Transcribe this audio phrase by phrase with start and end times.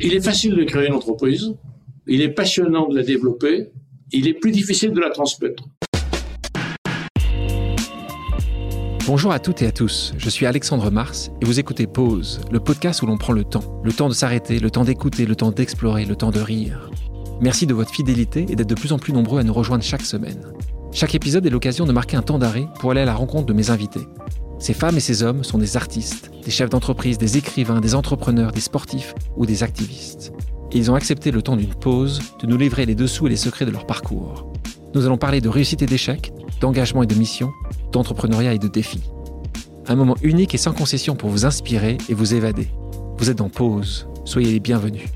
[0.00, 1.56] Il est facile de créer une entreprise,
[2.06, 3.70] il est passionnant de la développer,
[4.12, 5.64] il est plus difficile de la transmettre.
[9.08, 12.60] Bonjour à toutes et à tous, je suis Alexandre Mars et vous écoutez Pause, le
[12.60, 13.80] podcast où l'on prend le temps.
[13.82, 16.92] Le temps de s'arrêter, le temps d'écouter, le temps d'explorer, le temps de rire.
[17.40, 20.02] Merci de votre fidélité et d'être de plus en plus nombreux à nous rejoindre chaque
[20.02, 20.52] semaine.
[20.92, 23.52] Chaque épisode est l'occasion de marquer un temps d'arrêt pour aller à la rencontre de
[23.52, 24.06] mes invités.
[24.58, 28.52] Ces femmes et ces hommes sont des artistes, des chefs d'entreprise, des écrivains, des entrepreneurs,
[28.52, 30.32] des sportifs ou des activistes.
[30.72, 33.36] Et ils ont accepté le temps d'une pause de nous livrer les dessous et les
[33.36, 34.52] secrets de leur parcours.
[34.94, 37.52] Nous allons parler de réussite et d'échec, d'engagement et de mission,
[37.92, 39.02] d'entrepreneuriat et de défis.
[39.86, 42.68] Un moment unique et sans concession pour vous inspirer et vous évader.
[43.16, 45.08] Vous êtes en pause, soyez les bienvenus.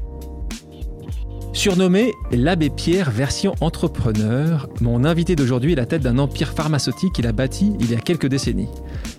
[1.55, 7.27] Surnommé l'abbé Pierre version entrepreneur, mon invité d'aujourd'hui est la tête d'un empire pharmaceutique qu'il
[7.27, 8.71] a bâti il y a quelques décennies.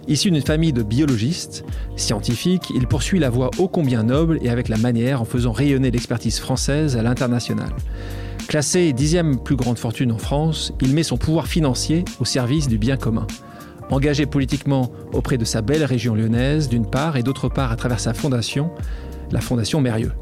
[0.08, 1.64] Issu d'une famille de biologistes,
[1.96, 5.92] scientifiques, il poursuit la voie ô combien noble et avec la manière en faisant rayonner
[5.92, 7.70] l'expertise française à l'international.
[8.48, 12.80] Classé dixième plus grande fortune en France, il met son pouvoir financier au service du
[12.80, 13.28] bien commun.
[13.92, 18.00] Engagé politiquement auprès de sa belle région lyonnaise, d'une part, et d'autre part à travers
[18.00, 18.72] sa fondation,
[19.32, 20.14] la Fondation Mérieux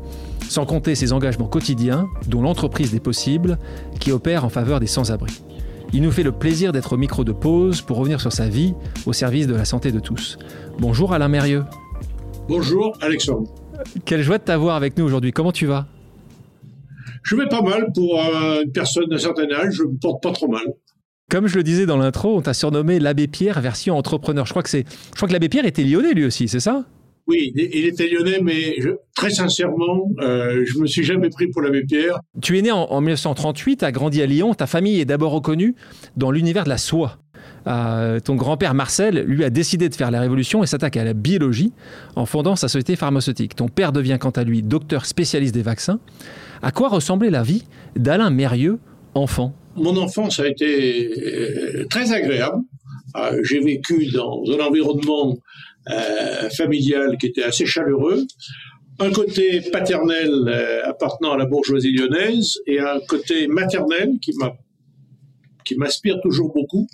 [0.50, 3.58] sans compter ses engagements quotidiens, dont l'entreprise des possibles,
[4.00, 5.42] qui opère en faveur des sans-abri.
[5.94, 8.73] Il nous fait le plaisir d'être au micro de pause pour revenir sur sa vie
[9.06, 10.38] au service de la santé de tous.
[10.80, 11.66] Bonjour Alain Mérieux.
[12.47, 13.50] Bonjour Alexandre.
[14.06, 15.31] Quelle joie de t'avoir avec nous aujourd'hui.
[15.31, 15.88] Comment tu vas?
[17.23, 20.31] Je vais pas mal pour euh, une personne d'un certain âge, je me porte pas
[20.31, 20.64] trop mal.
[21.30, 24.45] Comme je le disais dans l'intro, on t'a surnommé l'abbé Pierre version entrepreneur.
[24.45, 26.86] Je crois que c'est je crois que l'abbé Pierre était lyonnais lui aussi, c'est ça?
[27.27, 28.75] Oui, il était lyonnais, mais
[29.16, 32.19] très sincèrement, euh, je me suis jamais pris pour l'abbé Pierre.
[32.41, 34.53] Tu es né en, 1938, as grandi à Lyon.
[34.53, 35.75] Ta famille est d'abord reconnue
[36.17, 37.19] dans l'univers de la soie.
[37.67, 41.13] Euh, ton grand-père Marcel, lui, a décidé de faire la révolution et s'attaque à la
[41.13, 41.73] biologie
[42.16, 43.56] en fondant sa société pharmaceutique.
[43.56, 46.00] Ton père devient quant à lui docteur spécialiste des vaccins.
[46.61, 48.80] À quoi ressemblait la vie d'Alain Mérieux,
[49.13, 49.53] enfant?
[49.75, 52.62] Mon enfance a été euh, très agréable.
[53.44, 55.38] J'ai vécu dans un environnement
[55.90, 58.25] euh, familial qui était assez chaleureux,
[59.00, 64.53] un côté paternel euh, appartenant à la bourgeoisie lyonnaise et un côté maternel qui m'a
[65.64, 66.88] qui m'inspire toujours beaucoup,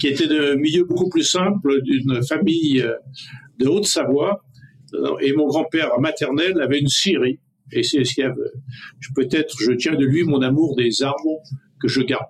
[0.00, 2.94] qui était de milieu beaucoup plus simple d'une famille euh,
[3.58, 4.44] de Haute-Savoie.
[5.20, 7.38] Et mon grand-père maternel avait une scierie.
[7.72, 8.34] Et c'est ce y avait.
[9.14, 11.40] Peut-être, je tiens de lui mon amour des arbres
[11.80, 12.26] que je garde.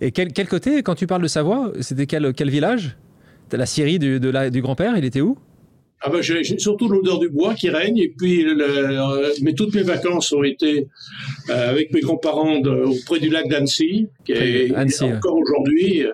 [0.00, 2.96] Et quel, côté, quand tu parles de Savoie, c'était quel village?
[3.52, 5.36] La scierie du, du grand-père, il était où?
[6.02, 9.82] Ah ben, j'ai surtout l'odeur du bois qui règne et puis euh, mais toutes mes
[9.82, 10.88] vacances ont été
[11.50, 16.06] euh, avec mes grands-parents auprès du lac d'Annecy qui est encore aujourd'hui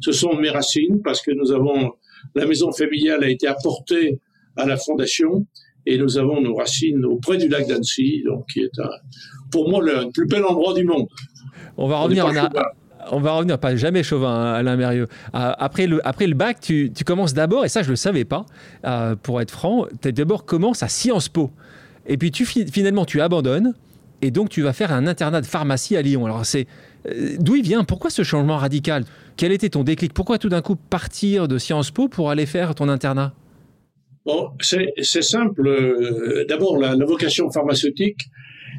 [0.00, 1.92] ce sont mes racines parce que nous avons
[2.34, 4.18] la maison familiale a été apportée
[4.56, 5.46] à la fondation
[5.84, 8.80] et nous avons nos racines auprès du lac d'Annecy donc qui est
[9.52, 11.06] pour moi le plus bel endroit du monde.
[11.76, 12.32] On va revenir en,
[13.10, 15.08] on va revenir, pas jamais chauvin, hein, Alain Mérieux.
[15.34, 18.24] Euh, après, le, après le bac, tu, commences d'abord, et ça je ne le savais
[18.24, 18.46] pas,
[18.84, 21.50] euh, pour être franc, tu d'abord commences à Sciences Po.
[22.06, 23.74] Et puis tu, finalement tu abandonnes,
[24.22, 26.24] et donc tu vas faire un internat de pharmacie à Lyon.
[26.26, 26.66] Alors c'est
[27.08, 27.84] euh, d'où il vient?
[27.84, 29.04] Pourquoi ce changement radical?
[29.36, 30.12] Quel était ton déclic?
[30.12, 33.32] Pourquoi tout d'un coup partir de Sciences Po pour aller faire ton internat?
[34.24, 36.44] Bon, c'est simple.
[36.48, 38.20] D'abord, la, vocation pharmaceutique,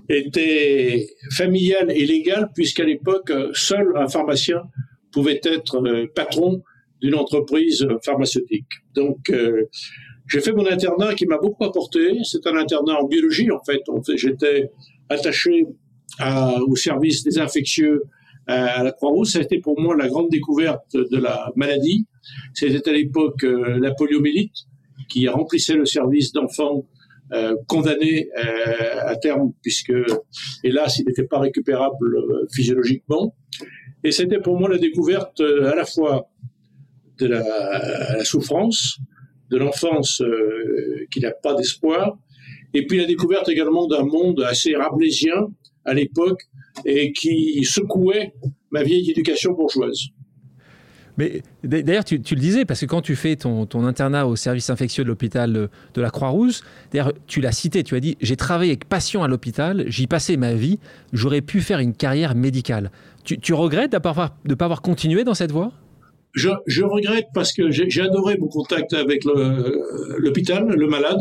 [0.09, 4.61] était familiale et légale, puisqu'à l'époque, seul un pharmacien
[5.11, 6.61] pouvait être euh, patron
[7.01, 8.67] d'une entreprise pharmaceutique.
[8.93, 9.69] Donc, euh,
[10.27, 12.19] j'ai fait mon internat qui m'a beaucoup apporté.
[12.23, 13.81] C'est un internat en biologie, en fait.
[14.15, 14.71] J'étais
[15.09, 15.65] attaché
[16.67, 18.03] au service des infectieux
[18.47, 19.27] à la Croix-Rouge.
[19.29, 22.05] Ça a été pour moi la grande découverte de la maladie.
[22.53, 24.55] C'était à l'époque euh, la poliomyélite
[25.09, 26.85] qui remplissait le service d'enfants
[27.31, 29.93] euh, condamné euh, à terme, puisque,
[30.63, 33.35] hélas, il n'était pas récupérable euh, physiologiquement.
[34.03, 36.29] Et c'était pour moi la découverte à la fois
[37.17, 38.99] de la, souffrance,
[39.49, 40.21] de l'enfance
[41.09, 42.15] qui n'a pas d'espoir,
[42.75, 45.47] et puis la découverte également d'un monde assez rablaisien
[45.85, 46.43] à l'époque
[46.85, 48.33] et qui secouait
[48.69, 50.09] ma vieille éducation bourgeoise.
[51.17, 55.03] Mais d'ailleurs, tu, le disais, parce que quand tu fais ton, internat au service infectieux
[55.03, 58.85] de l'hôpital de la Croix-Rouge, d'ailleurs, tu l'as cité, tu as dit J'ai travaillé avec
[58.85, 60.79] passion à l'hôpital, j'y passais ma vie,
[61.13, 62.91] j'aurais pu faire une carrière médicale.
[63.23, 65.71] Tu, regrettes de ne pas avoir continué dans cette voie?
[66.33, 69.23] Je, regrette parce que j'ai adoré mon contact avec
[70.17, 71.19] l'hôpital, le, malade.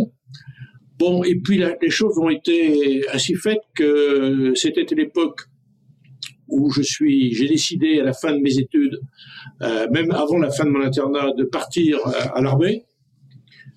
[0.99, 5.43] Bon, et puis les choses ont été ainsi faites que c'était l'époque
[6.49, 9.01] où je suis, j'ai décidé à la fin de mes études,
[9.63, 12.85] euh, même avant la fin de mon internat, de partir euh, à, l'armée,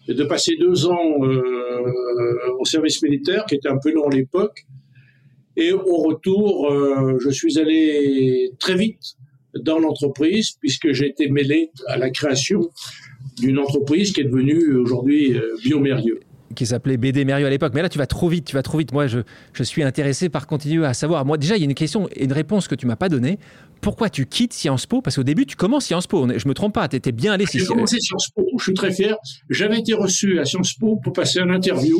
[0.08, 4.66] de passer deux ans euh, au service militaire, qui était un peu long à l'époque.
[5.56, 6.72] Et au retour,
[7.19, 9.16] je suis allé très vite
[9.56, 12.69] dans l'entreprise, puisque j'ai été mêlé à la création
[13.40, 16.19] d'une entreprise qui est devenue aujourd'hui Biomérieux
[16.57, 17.74] qui s'appelait BD Mérieux à l'époque.
[17.75, 18.92] Mais là, tu vas trop vite, tu vas trop vite.
[18.92, 19.19] Moi, je,
[19.54, 21.24] je suis intéressé par continuer à savoir.
[21.24, 23.38] Moi, déjà, il y a une question et une réponse que tu m'as pas donnée.
[23.80, 25.01] Pourquoi tu quittes Sciences Po?
[25.01, 26.27] Parce qu'au début, tu commences Sciences Po.
[26.27, 27.45] Je me trompe pas, tu étais bien allé.
[27.51, 29.15] J'ai commencé Sciences Po, je suis très fier.
[29.50, 32.00] J'avais été reçu à Sciences Po pour passer un interview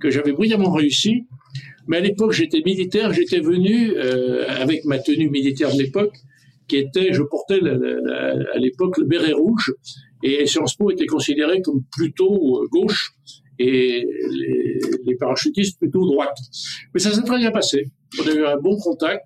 [0.00, 1.26] que j'avais brillamment réussi.
[1.88, 6.14] Mais à l'époque, j'étais militaire, j'étais venu euh, avec ma tenue militaire de l'époque,
[6.68, 9.72] qui était, je portais à l'époque le béret rouge,
[10.22, 13.14] et Sciences Po était considéré comme plutôt euh, gauche
[13.62, 14.06] et
[15.04, 16.36] les, parachutistes plutôt droite.
[16.92, 17.84] Mais ça s'est très bien passé.
[18.20, 19.24] On a eu un bon contact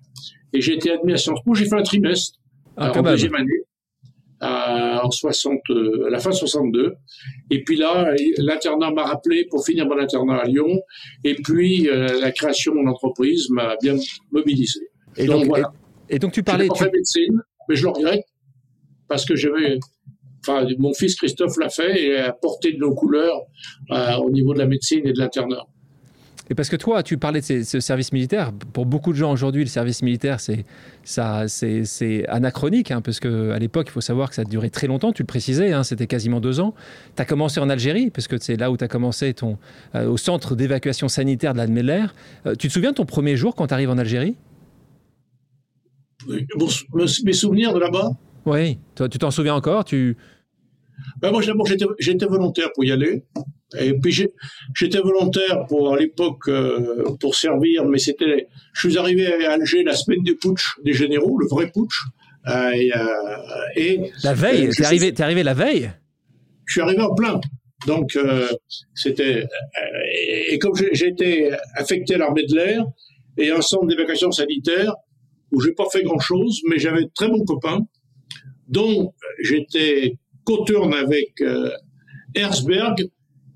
[0.53, 1.55] et j'ai été admis à Sciences Po.
[1.55, 2.37] J'ai fait un trimestre
[2.75, 3.61] ah, en deuxième année.
[4.39, 5.57] À, en 60,
[6.05, 6.93] à la fin 62.
[7.49, 10.79] Et puis là, l'internat m'a rappelé pour finir mon internat à Lyon.
[11.23, 13.95] Et puis, euh, la création de mon entreprise m'a bien
[14.31, 14.81] mobilisé.
[15.15, 15.71] Et donc, voilà.
[16.09, 16.67] Et, donc tu parlais.
[16.77, 16.91] J'ai tu...
[16.91, 18.25] médecine, mais je le regrette
[19.07, 19.79] parce que j'avais
[20.77, 23.41] mon fils Christophe l'a fait et a porté de nos couleurs
[23.91, 25.65] euh, au niveau de la médecine et de l'internat.
[26.49, 28.53] Et parce que toi, tu parlais de ce service militaire.
[28.53, 30.65] Pour beaucoup de gens aujourd'hui, le service militaire, c'est
[31.03, 34.69] ça, c'est anachronique, hein, parce que à l'époque, il faut savoir que ça a duré
[34.69, 35.11] très longtemps.
[35.11, 36.73] Tu le précisais, hein, c'était quasiment deux ans.
[37.15, 39.57] Tu as commencé en Algérie, parce que c'est là où tu as commencé ton,
[39.95, 41.67] euh, au centre d'évacuation sanitaire de la
[42.45, 44.35] euh, tu te souviens de ton premier jour quand tu arrives en Algérie?
[46.27, 48.11] Mes souvenirs de là-bas?
[48.45, 49.83] Oui, toi, tu t'en souviens encore?
[49.83, 50.15] Tu...
[51.21, 51.67] Ben moi, d'abord,
[51.99, 53.23] j'étais volontaire pour y aller.
[53.79, 54.13] Et puis,
[54.75, 59.83] j'étais volontaire pour, à l'époque, euh, pour servir, mais c'était, je suis arrivé à Alger
[59.83, 62.03] la semaine du putsch des généraux, le vrai putsch.
[62.47, 63.05] Euh, et, euh,
[63.75, 65.91] et, la veille, t'es arrivé, es arrivé la veille?
[66.65, 67.41] Je suis arrivé en plein.
[67.85, 68.17] Donc,
[68.95, 69.45] c'était,
[70.49, 72.85] et comme j'ai été affecté à l'armée de l'air
[73.37, 74.93] et un centre d'évacuation sanitaire
[75.51, 77.79] où j'ai pas fait grand chose, mais j'avais de très bons copains,
[78.67, 80.17] dont j'étais
[80.47, 81.69] coturne avec euh,
[82.33, 83.09] Herzberg,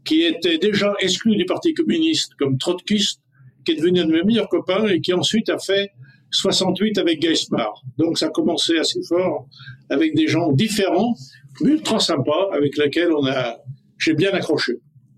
[0.04, 3.22] qui était déjà exclu du Parti communiste comme trotskiste,
[3.64, 5.92] qui est devenu un de mes meilleurs copains et qui ensuite a fait
[6.32, 7.82] 68 avec Geismar.
[7.98, 9.48] Donc ça a commencé assez fort
[9.90, 11.16] avec des gens différents,
[11.62, 13.58] mais ultra sympas, avec lesquels on a,
[13.98, 14.74] j'ai bien accroché.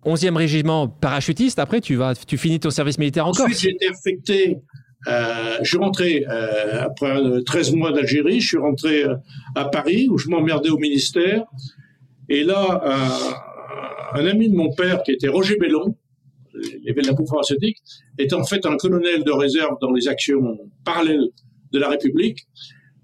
[0.05, 3.45] 11e régiment parachutiste, après tu vas, tu finis ton service militaire encore.
[3.45, 4.57] Ensuite j'ai été affecté
[5.07, 7.13] euh, je suis rentré euh, après
[7.45, 9.15] 13 mois d'Algérie, je suis rentré euh,
[9.55, 11.43] à Paris où je m'emmerdais au ministère.
[12.29, 15.97] Et là, un, un, ami de mon père qui était Roger Bellon,
[16.53, 17.77] de la pharmaceutique,
[18.17, 21.27] est en fait un colonel de réserve dans les actions parallèles
[21.71, 22.47] de la République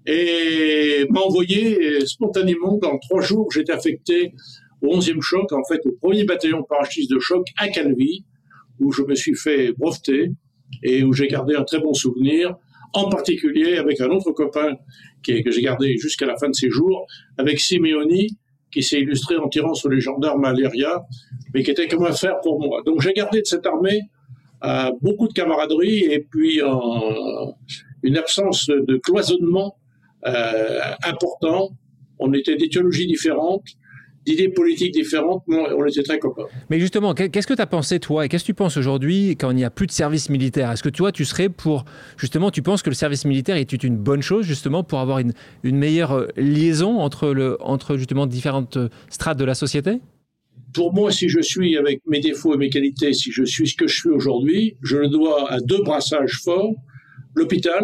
[0.06, 3.50] et m'a envoyé spontanément dans trois jours.
[3.52, 4.32] J'étais affecté
[4.80, 8.24] au 11e choc, en fait au premier bataillon parachutiste de choc à Calvi,
[8.78, 10.30] où je me suis fait breveter
[10.82, 12.56] et où j'ai gardé un très bon souvenir,
[12.92, 14.76] en particulier avec un autre copain
[15.22, 17.06] qui, que j'ai gardé jusqu'à la fin de ses jours,
[17.38, 18.38] avec Simeoni,
[18.72, 21.02] qui s'est illustré en tirant sur les gendarmes à Léria,
[21.54, 22.82] mais qui était comme un fer pour moi.
[22.84, 24.02] Donc j'ai gardé de cette armée
[24.62, 26.60] euh, beaucoup de camaraderie et puis
[28.02, 29.76] une absence de cloisonnement
[30.26, 31.70] euh, important.
[32.18, 33.64] On était d'éthiologies différentes,
[34.26, 36.44] d'idées politiques différentes, on était très copains.
[36.68, 39.50] Mais justement, qu'est-ce que tu as pensé, toi, et qu'est-ce que tu penses aujourd'hui quand
[39.50, 40.70] il n'y a plus de service militaire?
[40.70, 41.84] Est-ce que toi, tu serais pour,
[42.18, 45.32] justement, tu penses que le service militaire est une bonne chose, justement, pour avoir une,
[45.62, 50.00] une meilleure euh, liaison entre, le, entre, justement, différentes euh, strates de la société?
[50.74, 53.74] Pour moi, si je suis avec mes défauts et mes qualités, si je suis ce
[53.74, 56.74] que je suis aujourd'hui, je le dois à deux brassages forts,
[57.34, 57.82] l'hôpital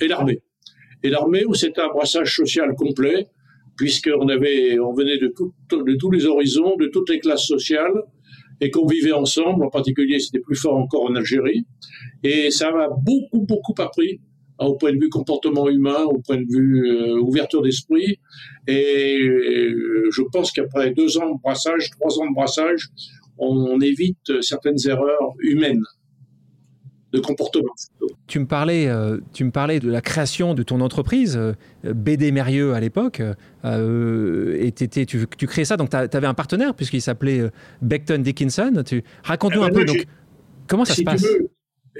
[0.00, 0.40] et l'armée.
[1.02, 3.26] Et l'armée, où c'est un brassage social complet,
[3.76, 5.32] puisqu'on avait, on venait de,
[5.98, 8.02] tous les horizons, de toutes les classes sociales,
[8.60, 9.64] et qu'on vivait ensemble.
[9.64, 11.66] En particulier, c'était plus fort encore en Algérie.
[12.22, 14.20] Et ça m'a beaucoup, beaucoup appris
[14.58, 18.18] hein, au point de vue comportement humain, au point de vue euh, ouverture d'esprit.
[18.66, 22.88] Et euh, je pense qu'après deux ans de brassage, trois ans de brassage,
[23.38, 25.84] on évite certaines erreurs humaines
[27.16, 27.72] de comportement.
[28.26, 31.54] Tu me parlais, euh, tu me parlais de la création de ton entreprise, euh,
[31.84, 33.22] BD Mérieux à l'époque,
[33.64, 37.50] euh, et tu, tu, créais ça, donc tu avais un partenaire puisqu'il s'appelait
[37.82, 38.82] Beckton Dickinson.
[38.86, 40.06] Tu, raconte-nous un peu, donc,
[40.66, 41.24] comment ça se passe?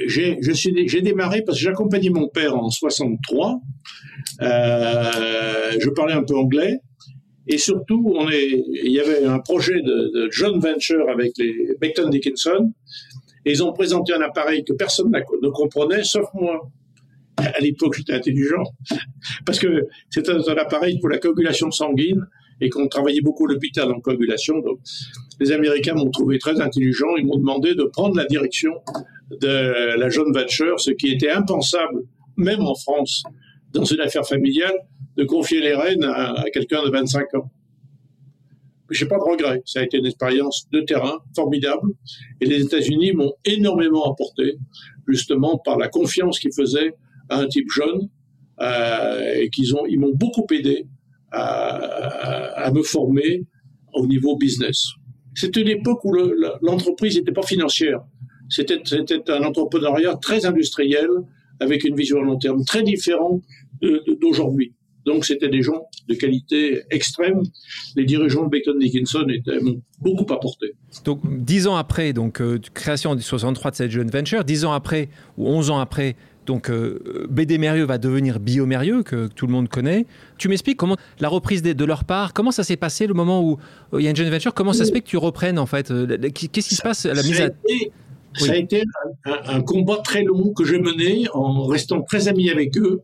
[0.07, 3.61] j'ai, j'ai démarré parce que j'accompagnais mon père en 63.
[4.41, 6.81] je parlais un peu anglais.
[7.49, 11.77] Et surtout, on est, il y avait un projet de, de joint venture avec les
[11.81, 12.73] Beckton Dickinson
[13.47, 16.69] et ils ont présenté un appareil que personne ne comprenait, sauf moi.
[17.39, 18.63] À l'époque, j'étais intelligent,
[19.47, 22.27] parce que c'était un appareil pour la coagulation sanguine,
[22.61, 24.63] et qu'on travaillait beaucoup à l'hôpital en coagulation.
[25.41, 27.17] Les Américains m'ont trouvé très intelligent.
[27.19, 28.73] Ils m'ont demandé de prendre la direction
[29.31, 32.03] de la jeune venture, ce qui était impensable,
[32.37, 33.25] même en France,
[33.73, 34.75] dans une affaire familiale,
[35.17, 37.51] de confier les rênes à, quelqu'un de 25 ans.
[38.91, 39.63] J'ai pas de regret.
[39.65, 41.91] Ça a été une expérience de terrain formidable.
[42.41, 44.57] Et les États-Unis m'ont énormément apporté,
[45.09, 46.95] justement, par la confiance qu'ils faisaient
[47.29, 48.09] à un type jeune,
[48.61, 50.87] euh, et qu'ils ont, ils m'ont beaucoup aidé
[51.33, 53.45] à, me former
[53.93, 54.89] au niveau business.
[55.35, 56.15] C'était une époque où
[56.63, 58.01] l'entreprise n'était pas financière.
[58.49, 58.81] C'était
[59.29, 61.09] un entrepreneuriat très industriel,
[61.61, 63.43] avec une vision à long terme très différente
[64.21, 64.73] d'aujourd'hui.
[65.07, 67.41] Donc, c'était des gens de qualité extrême.
[67.95, 69.25] Les dirigeants de Bacon Dickinson
[69.63, 70.75] m'ont beaucoup apporté.
[71.05, 74.73] Donc, dix ans après, donc euh, création en 63 de cette joint venture, dix ans
[74.73, 75.09] après
[75.39, 79.53] ou onze ans après, donc euh, BD Mérieux va devenir Bio Mérieux, que, tout le
[79.53, 80.07] monde connaît.
[80.39, 83.59] Tu m'expliques comment la reprise de, leur part, comment ça s'est passé le moment où
[83.93, 85.67] euh, il y a une joint venture Comment ça se fait que tu reprennes en
[85.67, 85.93] fait
[86.33, 87.51] Qu'est-ce qui se passe à la mise à...
[88.39, 88.83] Ça a été
[89.25, 93.03] un, combat très long que j'ai mené en restant très ami avec eux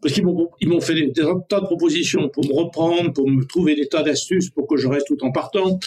[0.00, 3.86] parce qu'ils m'ont fait des, tas de propositions pour me reprendre, pour me trouver des
[3.86, 5.78] tas d'astuces pour que je reste tout en partant.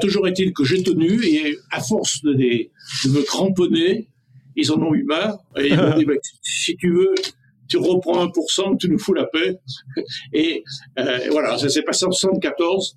[0.00, 4.08] toujours est-il que j'ai tenu et à force de, de, me cramponner,
[4.54, 7.14] ils en ont eu marre et ils m'ont dit bah, si tu veux,
[7.68, 9.58] tu reprends 1%, tu nous fous la paix.
[10.32, 10.62] Et
[10.98, 12.96] euh, voilà, ça s'est passé en 74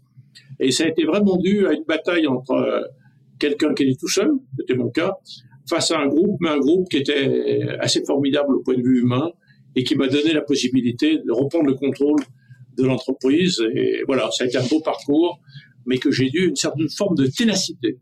[0.59, 2.81] et ça a été vraiment dû à une bataille entre euh,
[3.39, 5.13] quelqu'un qui est tout seul, c'était mon cas,
[5.67, 9.01] face à un groupe, mais un groupe qui était assez formidable au point de vue
[9.01, 9.31] humain
[9.75, 12.21] et qui m'a donné la possibilité de reprendre le contrôle
[12.77, 13.61] de l'entreprise.
[13.75, 15.39] Et voilà, ça a été un beau parcours,
[15.85, 17.97] mais que j'ai dû une certaine forme de ténacité.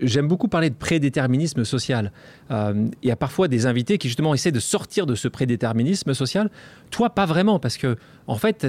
[0.00, 2.12] J'aime beaucoup parler de prédéterminisme social.
[2.52, 6.14] Euh, il y a parfois des invités qui justement essaient de sortir de ce prédéterminisme
[6.14, 6.50] social.
[6.90, 7.96] Toi, pas vraiment, parce que
[8.28, 8.66] en fait,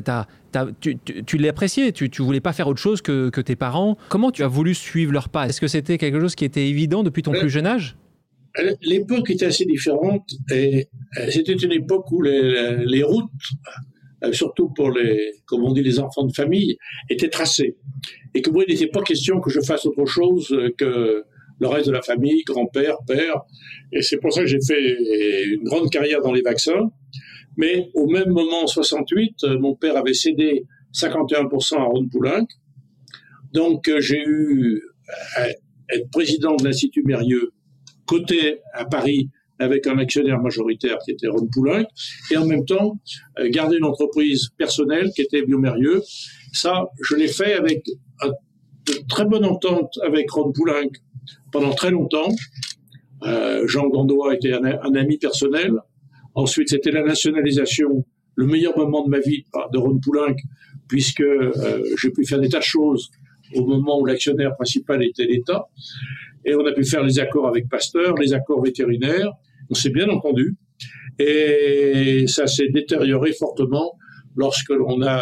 [0.82, 1.94] tu, tu, l'as apprécié.
[1.94, 3.96] Tu, ne voulais pas faire autre chose que, tes parents.
[4.10, 5.48] Comment tu as voulu suivre leur pas?
[5.48, 7.96] Est-ce que c'était quelque chose qui était évident depuis ton euh, plus jeune âge?
[8.82, 10.88] L'époque était assez différente et
[11.18, 13.30] euh, c'était une époque où les, routes,
[14.24, 16.78] euh, surtout pour les, comme on dit, les enfants de famille,
[17.10, 17.78] étaient tracées.
[18.34, 21.24] Et que moi, il n'était pas question que je fasse autre chose que
[21.60, 23.42] le reste de la famille, grand-père, père.
[23.92, 26.90] Et c'est pour ça que j'ai fait une grande carrière dans les vaccins.
[27.58, 32.48] Mais au même moment, en 68, euh, mon père avait cédé 51% à Ron Poulenc.
[33.54, 34.82] Donc, j'ai eu
[35.36, 37.52] à être président de l'Institut Mérieux
[38.10, 41.86] côté à Paris avec un actionnaire majoritaire qui était Ron Poulenc,
[42.32, 42.98] et en même temps
[43.38, 46.02] euh, garder une entreprise personnelle qui était Biomérieux.
[46.54, 47.84] Ça, je l'ai fait avec
[48.26, 50.90] une très bonne entente avec Ron Poulenc
[51.52, 52.30] pendant très longtemps.
[53.24, 55.74] Euh, Jean Gandois était un, ami personnel.
[56.34, 60.36] Ensuite, c'était la nationalisation, le meilleur moment de ma vie de Ron Poulenc,
[60.88, 63.12] puisque euh, j'ai pu faire des tas de choses
[63.56, 65.68] au moment où l'actionnaire principal était l'État.
[66.50, 69.32] Et on a pu faire les accords avec Pasteur, les accords vétérinaires.
[69.70, 70.56] On s'est bien entendu.
[71.20, 73.94] Et ça s'est détérioré fortement
[74.36, 75.22] lorsque l'on a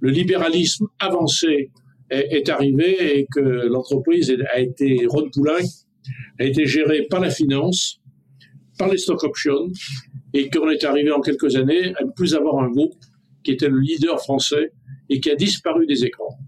[0.00, 1.70] le libéralisme avancé
[2.08, 5.28] est, arrivé et que l'entreprise a été Ron
[6.38, 8.00] a été gérée par la finance,
[8.78, 9.68] par les stock options
[10.32, 12.94] et qu'on est arrivé en quelques années à ne plus avoir un groupe
[13.42, 14.72] qui était le leader français
[15.10, 16.38] et qui a disparu des écrans.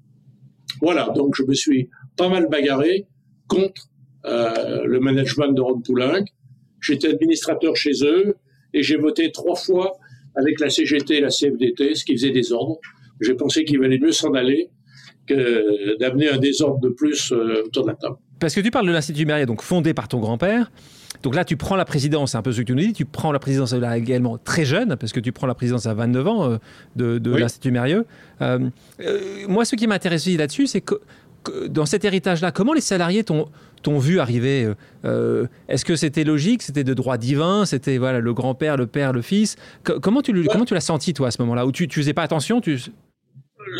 [0.81, 3.07] Voilà, donc je me suis pas mal bagarré
[3.49, 3.89] contre
[4.29, 6.25] euh, le management de Ron Poulenc.
[6.81, 8.37] J'étais administrateur chez eux
[8.75, 9.97] et j'ai voté trois fois
[10.37, 12.79] avec la CGT et la CFDT, ce qui faisait des ordres.
[13.21, 14.71] J'ai pensé qu'il valait mieux s'en aller
[15.27, 18.17] que d'amener un désordre de plus euh, autour de la table.
[18.39, 20.71] Parce que tu parles de l'Institut Mérieux, donc fondé par ton grand-père.
[21.23, 23.05] Donc là, tu prends la présidence, c'est un peu ce que tu nous dis, tu
[23.05, 26.27] prends la présidence là également très jeune, parce que tu prends la présidence à 29
[26.29, 28.07] ans euh, de, l'Institut Mérieux.
[28.41, 30.95] moi, ce qui m'intéresse là-dessus, c'est que
[31.69, 33.49] dans cet héritage-là, comment les salariés t'ont
[33.99, 38.35] vu arriver euh, euh, Est-ce que c'était logique C'était de droit divin C'était voilà le
[38.35, 39.57] grand-père, le père, le fils?
[39.83, 41.67] Comment tu comment tu l'as senti toi à ce moment-là?
[41.67, 42.79] Où tu, tu faisais pas attention tu...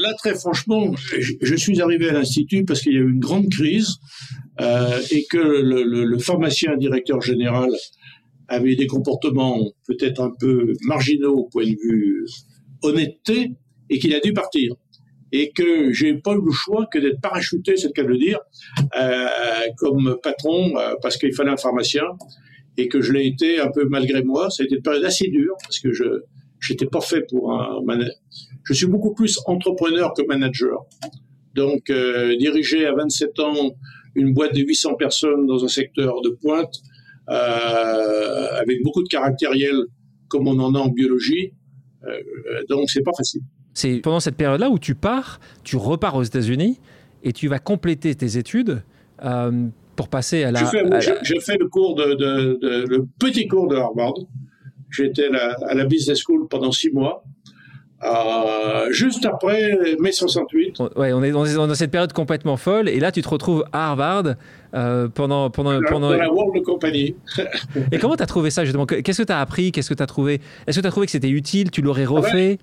[0.03, 0.95] Là, très franchement,
[1.41, 3.95] je, suis arrivé à l'institut parce qu'il y a eu une grande crise
[4.61, 7.71] euh, et que le, le, pharmacien directeur général
[8.49, 12.27] avait des comportements peut-être un peu marginaux au point de vue
[12.83, 13.53] honnêteté
[13.89, 14.75] et qu'il a dû partir
[15.33, 18.19] et que j'ai pas eu le choix que d'être parachuté, c'est le cas de le
[18.19, 18.39] dire,
[18.99, 19.27] euh,
[19.77, 22.05] comme patron euh, parce qu'il fallait un pharmacien
[22.77, 24.51] et que je l'ai été un peu malgré moi.
[24.51, 26.05] Ça a été une période assez dure parce que je
[26.61, 28.15] j'étais pas fait pour un manager.
[28.65, 30.81] Je suis beaucoup plus entrepreneur que manager.
[31.55, 33.73] Donc euh, diriger à 27 ans
[34.15, 36.75] une boîte de 800 personnes dans un secteur de pointe
[37.27, 39.75] avec beaucoup de caractériel
[40.29, 41.53] comme on en a en biologie,
[42.71, 43.43] donc c'est pas facile
[43.79, 46.81] C'est pendant cette période-là où tu pars, tu repars aux États-Unis
[47.23, 48.83] et tu vas compléter tes études
[49.25, 50.59] euh, pour passer à la.
[51.23, 54.15] J'ai fait, le cours de, le petit cours de Harvard.
[54.91, 55.29] J'étais
[55.69, 57.23] à la business school pendant six mois.
[58.03, 60.81] Euh, juste après mai 68.
[60.97, 64.35] Ouais, on est dans, cette période complètement folle, et là tu te retrouves à Harvard
[64.75, 66.11] euh, pendant pendant pendant.
[66.11, 67.15] Dans la World Company.
[67.93, 68.87] et comment tu as trouvé ça justement?
[68.87, 69.71] Qu'est-ce que tu as appris?
[69.71, 70.41] Qu'est-ce que tu as trouvé?
[70.67, 71.71] Est-ce que tu as trouvé que c'était utile?
[71.71, 72.59] Tu l'aurais refait?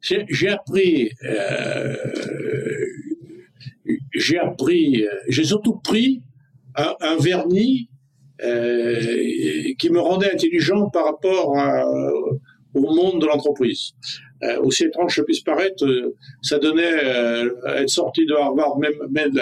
[0.00, 1.10] J'ai appris.
[1.24, 1.96] Euh,
[4.14, 5.04] j'ai appris.
[5.28, 6.22] J'ai surtout pris
[6.76, 7.90] un, un vernis
[9.78, 11.56] qui me rendait intelligent par rapport
[12.74, 13.94] au monde de l'entreprise.
[14.44, 18.92] Euh, aussi étrange que puisse paraître, euh, ça donnait, euh, être sorti de Harvard même,
[19.10, 19.32] même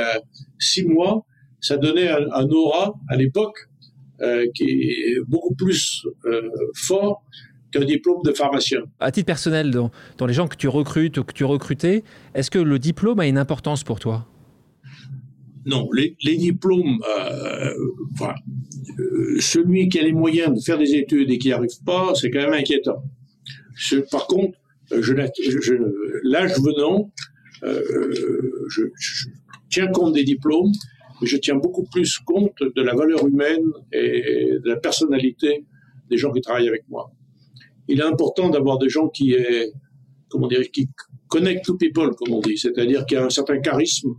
[0.58, 1.26] six mois,
[1.60, 3.58] ça donnait un, aura à l'époque
[4.54, 6.06] qui est beaucoup plus
[6.74, 7.22] fort
[7.78, 8.80] qu'un diplôme de pharmacien.
[9.00, 12.04] À titre personnel, dans, dans les gens que tu recrutes ou que tu recrutais,
[12.34, 14.26] est-ce que le diplôme a une importance pour toi?
[15.64, 17.74] Non, les, les diplômes, euh,
[18.12, 18.34] enfin,
[19.40, 22.30] celui qui a les moyens de faire des études et qui n'y arrive pas, c'est
[22.30, 23.02] quand même inquiétant
[24.10, 24.58] par contre,
[24.90, 25.12] je,
[26.24, 27.10] l'âge venant,
[27.64, 27.82] euh,
[28.68, 28.82] je,
[29.68, 30.72] tiens compte des diplômes,
[31.20, 35.64] mais je tiens beaucoup plus compte de la valeur humaine et de la personnalité
[36.10, 37.10] des gens qui travaillent avec moi.
[37.88, 39.72] Il est important d'avoir des gens qui est,
[40.28, 40.88] comment dire, qui
[41.28, 44.14] connect to people, comme on dit, c'est-à-dire qui a un certain charisme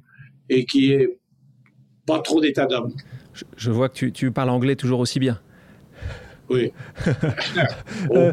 [0.50, 1.19] et qui est
[2.05, 2.93] pas trop d'état d'âme.
[3.55, 5.39] Je, vois que tu, tu parles anglais toujours aussi bien.
[6.50, 6.71] Oui.
[8.12, 8.31] Euh,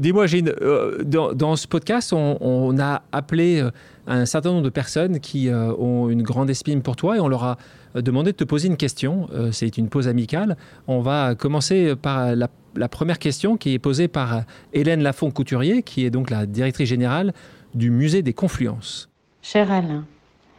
[0.00, 3.70] dis-moi, Gilles, euh, dans, ce podcast, on, a appelé euh,
[4.06, 7.44] un certain nombre de personnes qui ont une grande estime pour toi et on leur
[7.44, 7.58] a
[7.94, 9.28] demandé de te poser une question.
[9.52, 10.56] C'est une pause amicale.
[10.86, 12.48] On va commencer par la,
[12.88, 17.32] première question qui est posée par Hélène Lafont-Couturier, qui est donc la directrice générale
[17.74, 19.08] du Musée des Confluences.
[19.42, 20.06] Cher Alain,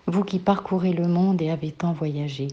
[0.07, 2.47] vous qui parcourez le monde et avez tant voyagé,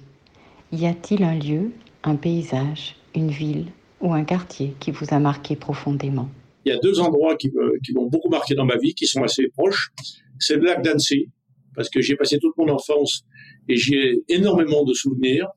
[0.73, 3.67] y a-t-il un lieu, un paysage, une ville,
[4.01, 6.29] ou un quartier qui vous a marqué profondément?
[6.65, 7.53] Il y a deux endroits qui,
[7.95, 9.93] m'ont beaucoup marqué dans ma vie, qui sont assez proches.
[10.39, 11.29] C'est le lac d'Annecy,
[11.75, 13.25] parce que j'y ai passé toute mon enfance
[13.69, 15.49] et j'y ai énormément de souvenirs.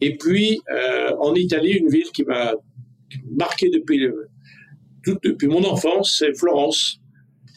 [0.00, 2.52] Et puis, euh, en Italie, une ville qui m'a
[3.36, 4.08] marqué depuis,
[5.06, 7.00] depuis mon enfance, c'est Florence,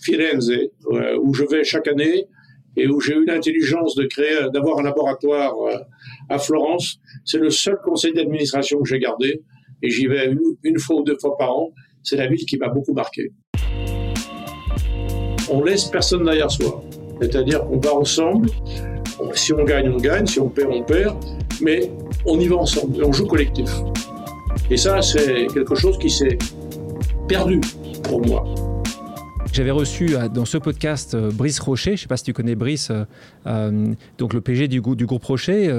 [0.02, 2.28] Firenze, euh, où je vais chaque année
[2.76, 5.78] et où j'ai eu l'intelligence de créer, d'avoir un laboratoire euh,
[6.30, 7.00] à Florence.
[7.26, 9.42] C'est le seul conseil d'administration que j'ai gardé
[9.82, 10.32] et j'y vais
[10.64, 11.74] une, fois ou deux fois par an.
[12.04, 13.32] C'est la ville qui m'a beaucoup marqué.
[15.50, 16.84] On laisse personne derrière soi.
[17.22, 18.50] C'est-à-dire qu'on va ensemble.
[19.34, 20.28] Si on gagne, on gagne.
[20.28, 21.18] Si on perd, on perd.
[21.62, 21.92] Mais
[22.26, 23.04] on y va ensemble.
[23.04, 23.70] On joue collectif.
[24.70, 26.38] Et ça, c'est quelque chose qui s'est
[27.28, 27.62] perdu
[28.04, 28.44] pour moi.
[29.54, 32.34] J'avais reçu euh, dans ce podcast euh, Brice Rocher, je ne sais pas si tu
[32.34, 32.92] connais Brice,
[33.48, 35.74] euh, donc le PG du, groupe Rocher,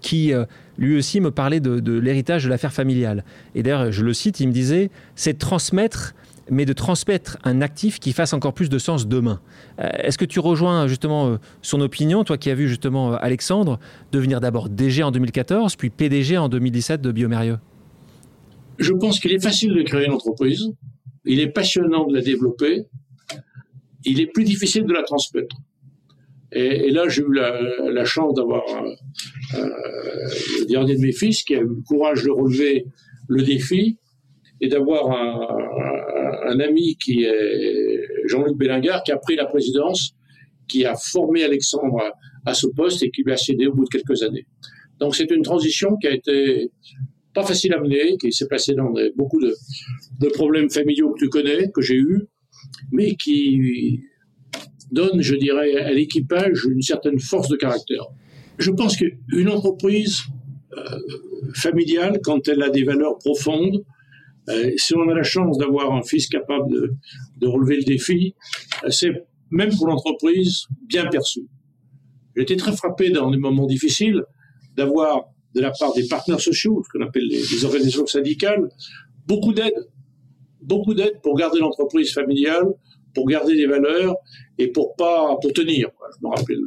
[0.00, 0.32] qui
[0.78, 3.24] lui aussi me parlait de, l'héritage de l'affaire familiale.
[3.54, 6.14] Et d'ailleurs, je le cite, il me disait, c'est transmettre
[6.50, 9.40] mais de transmettre un actif qui fasse encore plus de sens demain.
[9.78, 13.78] Est-ce que tu rejoins justement son opinion, toi qui as vu justement Alexandre
[14.10, 17.58] devenir d'abord DG en 2014, puis PDG en 2017 de Biomérieux?
[18.78, 20.72] Je pense qu'il est facile de créer une entreprise,
[21.24, 22.86] il est passionnant de la développer,
[24.04, 25.56] il est plus difficile de la transmettre.
[26.54, 28.62] Et, là, j'ai eu la, chance d'avoir
[29.54, 32.84] le dernier de mes fils qui a eu le courage de relever
[33.28, 33.96] le défi
[34.60, 40.14] et d'avoir un, ami qui est Jean-Luc Bélingard qui a pris la présidence,
[40.68, 42.12] qui a formé Alexandre
[42.44, 44.46] à, ce poste et qui lui a cédé au bout de quelques années.
[45.00, 46.70] Donc c'est une transition qui a été
[47.34, 51.70] pas facile à mener, qui s'est passé dans beaucoup de, problèmes familiaux que tu connais,
[51.70, 52.22] que j'ai eus,
[52.90, 54.00] mais qui
[54.90, 58.04] donne, je dirais, à l'équipage une certaine force de caractère.
[58.58, 60.20] Je pense qu'une entreprise
[60.76, 60.98] euh,
[61.54, 63.82] familiale, quand elle a des valeurs profondes,
[64.48, 66.70] euh, si on a la chance d'avoir un fils capable
[67.40, 68.34] de, relever le défi,
[68.84, 69.12] euh, c'est
[69.50, 71.42] même pour l'entreprise bien perçu.
[72.36, 74.22] J'étais très frappé dans des moments difficiles
[74.76, 78.68] d'avoir de la part des partenaires sociaux, ce qu'on appelle les, organisations syndicales,
[79.26, 79.88] beaucoup d'aide,
[80.60, 82.66] beaucoup d'aide pour garder l'entreprise familiale,
[83.14, 84.16] pour garder des valeurs
[84.58, 85.90] et pour pas pour tenir.
[86.20, 86.60] Je me rappelle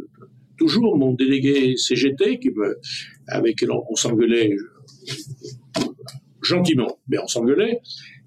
[0.57, 2.79] toujours mon délégué CGT qui me,
[3.27, 4.55] avec qui on, s'engueulait
[6.41, 7.81] gentiment, mais on s'engueulait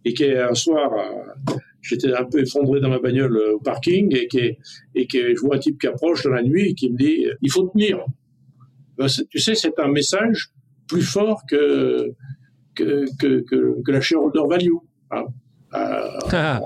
[0.05, 0.90] et qui un soir
[1.81, 4.57] j'étais un peu effondré dans ma bagnole au parking et qui
[4.94, 7.27] et que je vois un type qui approche dans la nuit et qui me dit
[7.40, 8.05] il faut tenir
[8.99, 10.51] ben, tu sais, c'est un message
[10.87, 12.13] plus fort que,
[12.75, 13.45] que, que,
[13.85, 14.73] que, la shareholder value.
[15.11, 15.25] Hein.
[15.71, 16.61] Ah,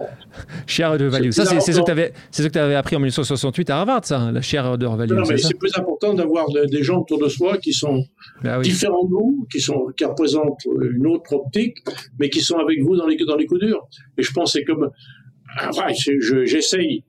[0.66, 1.30] share order value.
[1.30, 4.90] Ça, c'est ce que tu avais, appris en 1968 à Harvard, ça, la share order
[4.96, 5.12] value.
[5.12, 8.04] Non, mais c'est plus important d'avoir des gens autour de soi qui sont
[8.42, 10.64] bah différents de nous, qui, sont, qui représentent
[10.94, 11.78] une autre optique,
[12.20, 13.84] mais qui sont avec vous dans les, dans les coups durs.
[14.18, 14.88] Et je pense que c'est comme.
[15.68, 15.88] Enfin,
[16.44, 17.04] j'essaye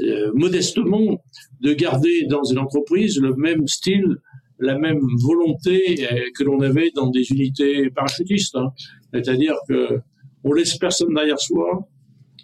[0.00, 1.20] euh, modestement
[1.60, 4.18] de garder dans une entreprise le même style,
[4.58, 8.56] la même volonté euh, que l'on avait dans des unités parachutistes.
[8.56, 8.70] Hein.
[9.12, 10.00] C'est-à-dire que
[10.44, 11.88] on laisse personne derrière soi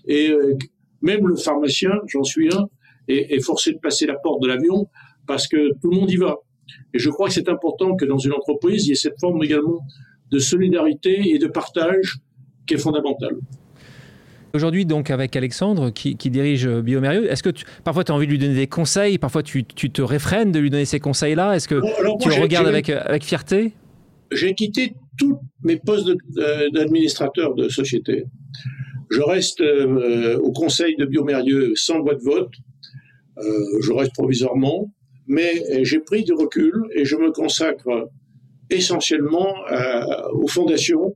[0.06, 0.56] et euh,
[1.02, 2.68] même le pharmacien, j'en suis un,
[3.08, 4.88] est, est, forcé de passer la porte de l'avion
[5.26, 6.36] parce que tout le monde y va.
[6.94, 9.42] Et je crois que c'est important que dans une entreprise, il y ait cette forme
[9.42, 9.80] également
[10.30, 12.18] de solidarité et de partage
[12.66, 13.36] qui est fondamentale.
[14.52, 18.32] Aujourd'hui, donc, avec Alexandre, qui, dirige Biomérieux, est-ce que tu, parfois tu as envie de
[18.32, 19.18] lui donner des conseils?
[19.18, 21.54] Parfois tu, te réfrènes de lui donner ces conseils-là?
[21.54, 21.80] Est-ce que
[22.20, 23.72] tu le regardes avec, avec fierté?
[24.32, 26.08] J'ai quitté tous mes postes
[26.72, 28.24] d'administrateur de, société.
[29.10, 32.52] Je reste euh, au conseil de Biomérieux sans voix de vote.
[33.38, 33.42] Euh,
[33.82, 34.92] je reste provisoirement,
[35.26, 38.08] mais j'ai pris du recul et je me consacre
[38.70, 39.52] essentiellement
[40.32, 41.14] aux fondations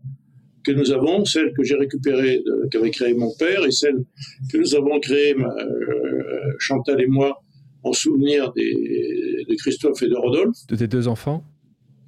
[0.64, 4.05] que nous avons, celle que j'ai récupérée, qu'avait créée mon père, et celle
[4.50, 7.42] que nous avons créée, euh, Chantal et moi,
[7.83, 10.57] en souvenir de Christophe et de Rodolphe.
[10.68, 11.44] De tes deux enfants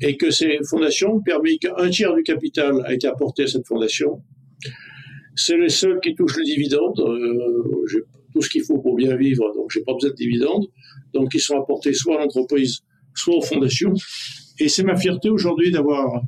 [0.01, 3.66] Et que ces fondations ont permis qu'un tiers du capital a été apporté à cette
[3.66, 4.23] fondation.
[5.35, 6.99] C'est les seuls qui touchent le dividende.
[6.99, 8.01] Euh, j'ai
[8.33, 10.66] tout ce qu'il faut pour bien vivre, donc j'ai pas besoin de dividendes.
[11.12, 12.81] Donc ils sont apportés soit à l'entreprise,
[13.14, 13.92] soit aux fondations.
[14.59, 16.21] Et c'est ma fierté aujourd'hui d'avoir euh,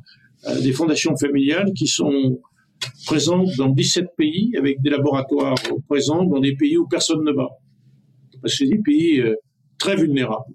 [0.61, 2.39] des fondations familiales qui sont
[3.05, 5.55] présentes dans 17 pays avec des laboratoires
[5.87, 7.47] présents dans des pays où personne ne va.
[8.41, 9.35] Parce que c'est des pays euh,
[9.77, 10.53] très vulnérables.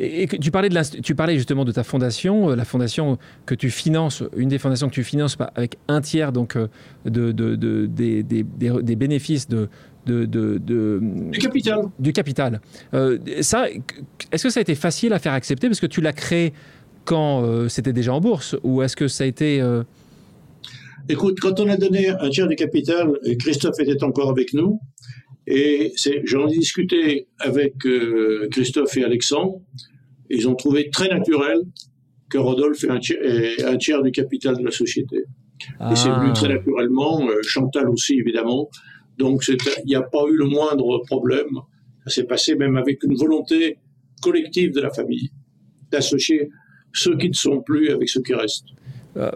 [0.00, 3.68] Et tu parlais, de tu parlais justement de ta fondation, euh, la fondation que tu
[3.68, 6.68] finances, une des fondations que tu finances avec un tiers donc de,
[7.04, 9.68] de, de des, des, des, bénéfices de,
[10.06, 11.80] de, du capital.
[11.98, 12.60] Du capital.
[13.40, 13.66] ça,
[14.30, 15.66] est-ce que ça a été facile à faire accepter?
[15.66, 16.52] Parce que tu l'as créé
[17.08, 19.62] quand euh, c'était déjà en bourse Ou est-ce que ça a été...
[19.62, 19.82] Euh,
[21.08, 24.78] Écoute, quand on a donné un tiers du capital, Christophe était encore avec nous.
[25.46, 25.94] Et
[26.24, 29.54] j'en ai discuté avec euh, Christophe et Alexandre.
[30.28, 31.62] Ils ont trouvé très naturel
[32.28, 33.18] que Rodolphe ait un tiers,
[33.64, 35.16] un tiers du capital de la société.
[35.90, 36.32] Et c'est venu ah.
[36.34, 38.68] très naturellement, Chantal aussi évidemment.
[39.16, 41.48] Donc il n'y a pas eu le moindre problème.
[42.04, 43.78] Ça s'est passé même avec une volonté
[44.20, 45.30] collective de la famille
[45.90, 46.50] d'associer
[46.92, 48.64] ceux qui ne sont plus avec ceux qui restent.
[49.16, 49.30] Euh,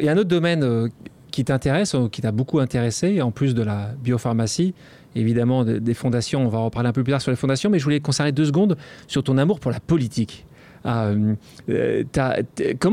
[0.00, 0.88] il y a un autre domaine euh,
[1.30, 4.74] qui t'intéresse, euh, qui t'a beaucoup intéressé, en plus de la biopharmacie,
[5.14, 7.78] évidemment des fondations, on va en reparler un peu plus tard sur les fondations, mais
[7.78, 10.44] je voulais concerner deux secondes sur ton amour pour la politique.
[10.84, 11.36] comment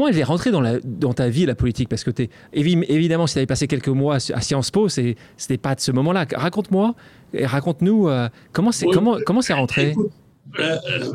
[0.07, 1.89] elle est rentrée dans, la, dans ta vie, la politique?
[1.89, 5.57] Parce que es, évidemment, si tu avais passé quelques mois à Sciences Po, ce n'était
[5.57, 6.25] pas de ce moment-là.
[6.33, 6.95] Raconte-moi
[7.35, 8.09] raconte-nous
[8.53, 9.93] comment c'est comment, comment rentré?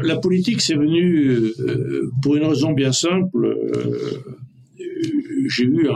[0.03, 3.45] La, politique, c'est venu euh, pour une raison bien simple.
[3.45, 4.23] Euh,
[5.49, 5.89] j'ai eu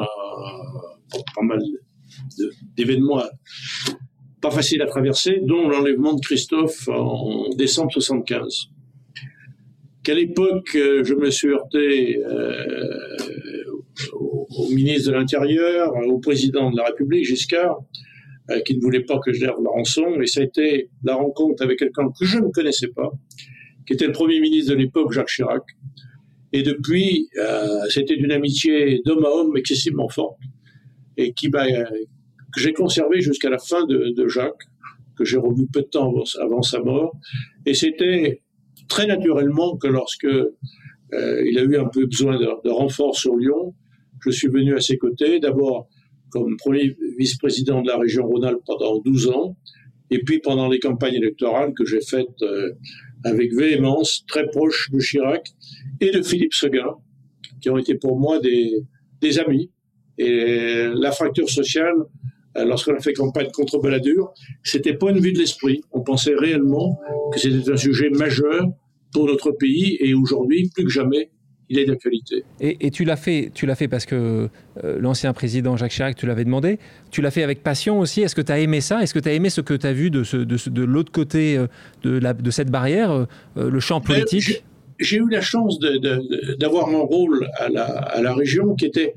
[1.34, 1.60] pas mal
[2.76, 3.22] d'événements
[4.40, 8.68] pas faciles à traverser, dont l'enlèvement de Christophe en décembre 75.
[10.02, 12.20] Qu'à l'époque, euh, je me suis heurté
[14.14, 17.78] au, au, ministre de l'Intérieur, au président de la République, Giscard,
[18.50, 20.20] euh, qui ne voulait pas que je lève la rançon.
[20.20, 23.12] Et ça a été la rencontre avec quelqu'un que je ne connaissais pas,
[23.86, 25.62] qui était le Premier ministre de l'époque, Jacques Chirac.
[26.52, 30.38] Et depuis, euh, c'était une amitié d'homme à homme excessivement forte
[31.16, 34.66] et qui que j'ai conservé jusqu'à la fin de, de Jacques,
[35.16, 37.16] que j'ai revu peu de temps avant, sa mort.
[37.64, 38.42] Et c'était
[38.88, 43.36] très naturellement que lorsque euh, il a eu un peu besoin de, de renfort sur
[43.36, 43.74] Lyon,
[44.20, 45.40] je suis venu à ses côtés.
[45.40, 45.88] D'abord
[46.32, 49.56] comme premier vice-président de la région Rhône-Alpes pendant 12 ans,
[50.10, 52.72] et puis pendant les campagnes électorales que j'ai faites euh,
[53.24, 55.46] avec véhémence, très proche de Chirac
[56.00, 56.96] et de Philippe Seguin,
[57.60, 59.70] qui ont été pour moi des, amis.
[60.18, 61.94] Et la fracture sociale,
[62.56, 65.82] euh, lorsqu'on a fait campagne contre Balladur, c'était pas une vue de l'esprit.
[65.92, 67.00] On pensait réellement
[67.32, 68.66] que c'était un sujet majeur
[69.12, 71.30] pour notre pays et aujourd'hui, plus que jamais,
[71.72, 72.44] il est d'actualité.
[72.60, 74.48] Et, tu l'as fait, tu l'as fait parce que
[74.84, 76.78] euh, l'ancien président Jacques Chirac, tu l'avais demandé.
[77.10, 78.20] Tu l'as fait avec passion aussi.
[78.20, 79.02] Est-ce que tu as aimé ça?
[79.02, 81.10] Est-ce que tu as aimé ce que tu as vu de, ce, de, de l'autre
[81.10, 81.66] côté euh,
[82.02, 84.64] de, la, de cette barrière, euh, le champ politique?
[84.98, 85.80] J'ai eu la chance
[86.58, 89.14] d'avoir mon rôle à la, à la région qui était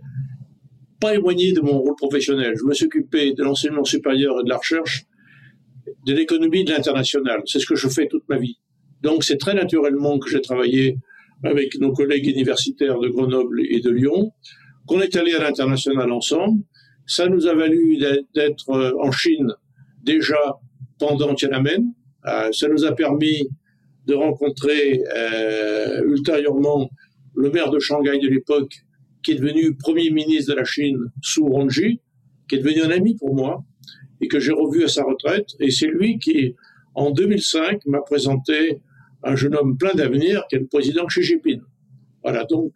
[0.99, 2.53] pas éloigné de mon rôle professionnel.
[2.57, 5.03] Je me suis occupé de l'enseignement supérieur et de la recherche,
[6.07, 7.41] de l'économie de l'international.
[7.45, 8.57] C'est ce que je fais toute ma vie.
[9.01, 10.97] Donc c'est très naturellement que j'ai travaillé
[11.45, 14.33] avec nos collègues universitaires de Grenoble et de Lyon,
[14.87, 16.61] qu'on est allé à l'international ensemble
[17.05, 17.97] Ça nous a valu
[18.33, 19.53] d'être en Chine
[20.03, 20.37] déjà
[20.99, 21.93] pendant Tiananmen.
[22.51, 23.47] Ça nous a permis
[24.07, 25.01] de rencontrer
[26.05, 26.89] ultérieurement
[27.35, 28.73] le maire de Shanghai de l'époque,
[29.23, 32.01] qui est devenu premier ministre de la Chine sous Rongji,
[32.47, 33.63] qui est devenu un ami pour moi
[34.21, 35.49] et que j'ai revu à sa retraite.
[35.59, 36.55] Et c'est lui qui,
[36.93, 38.79] en 2005, m'a présenté
[39.25, 41.61] un jeune homme plein d'avenir qui est le président Xi Jinping.
[42.23, 42.71] Voilà, donc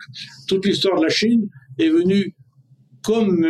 [0.48, 2.36] toute l'histoire de la Chine est venue,
[3.04, 3.48] comme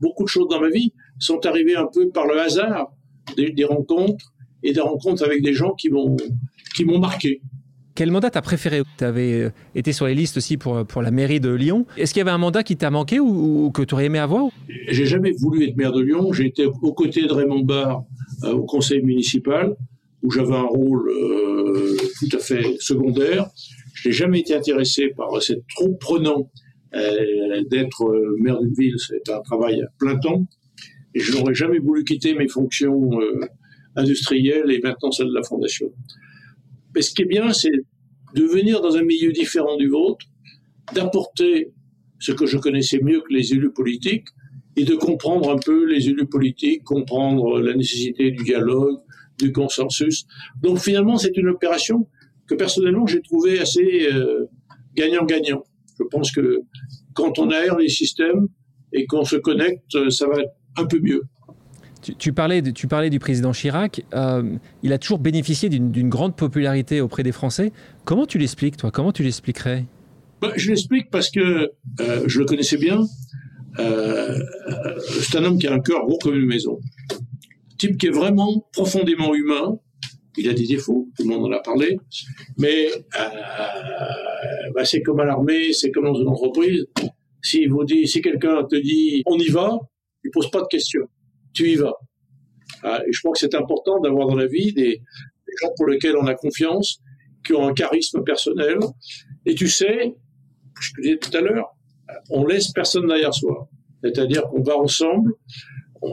[0.00, 2.92] beaucoup de choses dans ma vie, sont arrivées un peu par le hasard
[3.36, 6.16] des, des rencontres et des rencontres avec des gens qui m'ont
[6.74, 7.42] qui m'ont marqué.
[7.94, 8.82] Quel mandat t'as préféré?
[8.96, 11.84] Tu avais euh, été sur les listes aussi pour, pour la mairie de Lyon.
[11.96, 14.46] Est-ce qu'il y avait un mandat qui t'a manqué ou, que tu aurais aimé avoir?
[14.88, 16.32] J'ai jamais voulu être maire de Lyon.
[16.32, 18.04] J'ai été aux côtés de Raymond Barre
[18.44, 19.74] euh, au conseil municipal,
[20.22, 21.39] où j'avais un rôle euh,
[22.18, 23.48] tout à fait secondaire.
[23.94, 26.50] Je n'ai jamais été intéressé par cette trop prenant
[26.92, 28.96] d'être maire d'une ville.
[28.98, 30.46] C'est un travail à plein temps.
[31.14, 33.10] Et je n'aurais jamais voulu quitter mes fonctions
[33.96, 35.92] industrielles et maintenant celles de la fondation.
[36.94, 37.72] Mais ce qui est bien, c'est
[38.34, 40.26] de venir dans un milieu différent du vôtre,
[40.94, 41.72] d'apporter
[42.20, 44.26] ce que je connaissais mieux que les élus politiques
[44.76, 48.98] et de comprendre un peu les élus politiques, comprendre la nécessité du dialogue,
[49.42, 50.26] du consensus.
[50.62, 52.08] Donc finalement, c'est une opération
[52.46, 54.46] que personnellement j'ai trouvée assez euh,
[54.94, 55.64] gagnant-gagnant.
[55.98, 56.62] Je pense que
[57.14, 58.48] quand on aère les systèmes
[58.92, 60.38] et qu'on se connecte, ça va
[60.76, 61.22] un peu mieux.
[62.18, 64.02] Tu, parlais, tu parlais du président Chirac.
[64.14, 67.72] Euh, il a toujours bénéficié d'une grande popularité auprès des Français.
[68.04, 68.90] Comment tu l'expliques, toi?
[68.90, 69.84] Comment tu l'expliquerais?
[70.40, 73.04] Bah, Je l'explique parce que euh, je le connaissais bien.
[73.78, 74.38] Euh,
[75.22, 76.80] c'est un homme qui a un cœur gros comme une maison.
[77.80, 79.78] Type qui est vraiment profondément humain.
[80.36, 81.98] Il a des défauts, tout le monde en a parlé.
[82.56, 82.88] Mais
[84.74, 86.86] bah, c'est comme à l'armée, c'est comme dans une entreprise.
[87.42, 87.66] Si,
[88.04, 89.78] si quelqu'un te dit on y va,
[90.22, 91.08] il pose pas de questions
[91.52, 91.94] tu y vas.
[92.82, 95.02] Ah, et je crois que c'est important d'avoir dans la vie des,
[95.60, 97.00] gens pour lesquels on a confiance,
[97.44, 98.78] qui ont un charisme personnel.
[99.46, 100.14] Et tu sais,
[100.80, 101.76] je te disais tout à l'heure,
[102.30, 103.68] on laisse personne derrière soi.
[104.02, 105.34] C'est-à-dire qu'on va ensemble.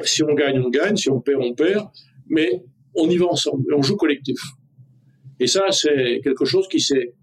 [0.03, 0.95] Si on gagne, on gagne.
[0.95, 1.87] Si on perd, on perd.
[2.29, 2.63] Mais
[2.95, 3.63] on y va ensemble.
[3.75, 4.39] on joue collectif.
[5.39, 7.13] Et ça, c'est quelque chose qui s'est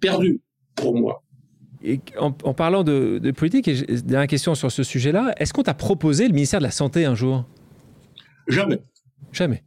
[0.00, 0.40] perdu
[0.74, 1.22] pour moi.
[1.82, 3.74] Et en, parlant de, politique, et
[4.04, 7.14] dernière question sur ce sujet-là, est-ce qu'on t'a proposé le ministère de la Santé un
[7.14, 7.46] jour?
[8.48, 8.78] Jamais.
[9.32, 9.62] Jamais.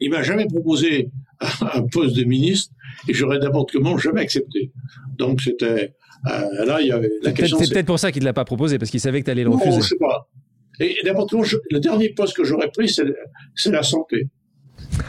[0.00, 1.10] Il m'a jamais proposé
[1.40, 2.72] un poste de ministre
[3.08, 4.70] et j'aurais d'abord comment jamais accepté.
[5.18, 5.94] Donc c'était
[6.26, 7.58] euh, là il y avait la question.
[7.58, 9.44] C'est peut-être pour ça qu'il ne l'a pas proposé parce qu'il savait que tu allais
[9.44, 9.70] le refuser.
[9.70, 10.28] Non, je sais pas.
[10.80, 14.28] Et d'abord le dernier poste que j'aurais pris c'est la santé.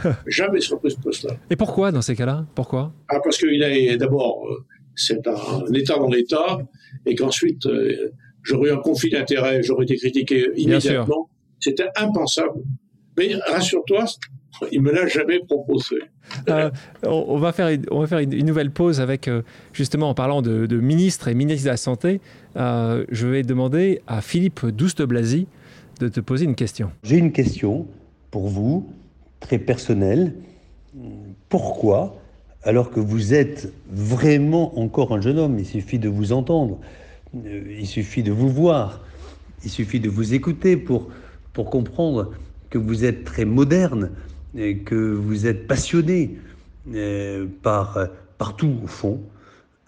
[0.26, 1.36] jamais sur ce poste-là.
[1.50, 2.46] Et pourquoi dans ces cas-là?
[2.54, 2.92] Pourquoi?
[3.08, 4.64] Ah, Parce qu'il a d'abord euh,
[4.98, 6.58] c'est un, État dans l'État,
[7.06, 11.30] et qu'ensuite euh, j'aurais eu un conflit d'intérêts, j'aurais été critiqué immédiatement.
[11.60, 12.60] C'était impensable.
[13.16, 14.04] Mais rassure-toi,
[14.70, 15.96] il me l'a jamais proposé.
[16.48, 16.70] Euh,
[17.02, 20.76] on, va faire, on va faire une, nouvelle pause avec, euh, justement, en parlant de,
[20.76, 22.20] ministre et ministre de la Santé.
[22.54, 25.46] je vais demander à Philippe Douste Blasi
[25.98, 26.90] de te poser une question.
[27.02, 27.86] J'ai une question
[28.30, 28.88] pour vous,
[29.40, 30.34] très personnelle.
[31.48, 32.20] Pourquoi
[32.62, 35.58] alors que vous êtes vraiment encore un jeune homme.
[35.58, 36.78] Il suffit de vous entendre,
[37.34, 39.04] euh, il suffit de vous voir,
[39.64, 41.08] il suffit de vous écouter pour,
[41.52, 42.32] pour comprendre
[42.70, 44.10] que vous êtes très moderne,
[44.56, 46.36] et que vous êtes passionné
[46.94, 47.98] euh, par,
[48.38, 49.20] par tout au fond.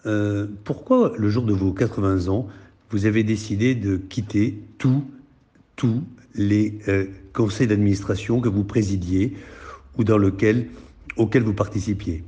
[0.05, 2.47] Euh, pourquoi, le jour de vos 80 ans,
[2.89, 5.03] vous avez décidé de quitter tous
[5.81, 6.03] tous
[6.35, 6.77] les
[7.33, 9.33] conseils d'administration que vous présidiez
[9.97, 10.67] ou dans lequel,
[11.17, 12.23] auxquels vous participiez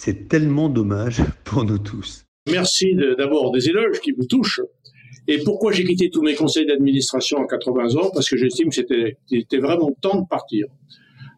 [0.00, 2.24] c'est tellement dommage pour nous tous.
[2.50, 4.62] Merci d'abord des éloges qui vous touchent.
[5.28, 8.10] Et pourquoi j'ai quitté tous mes conseils d'administration à 80 ans?
[8.12, 10.66] Parce que j'estime que c'était vraiment temps de partir.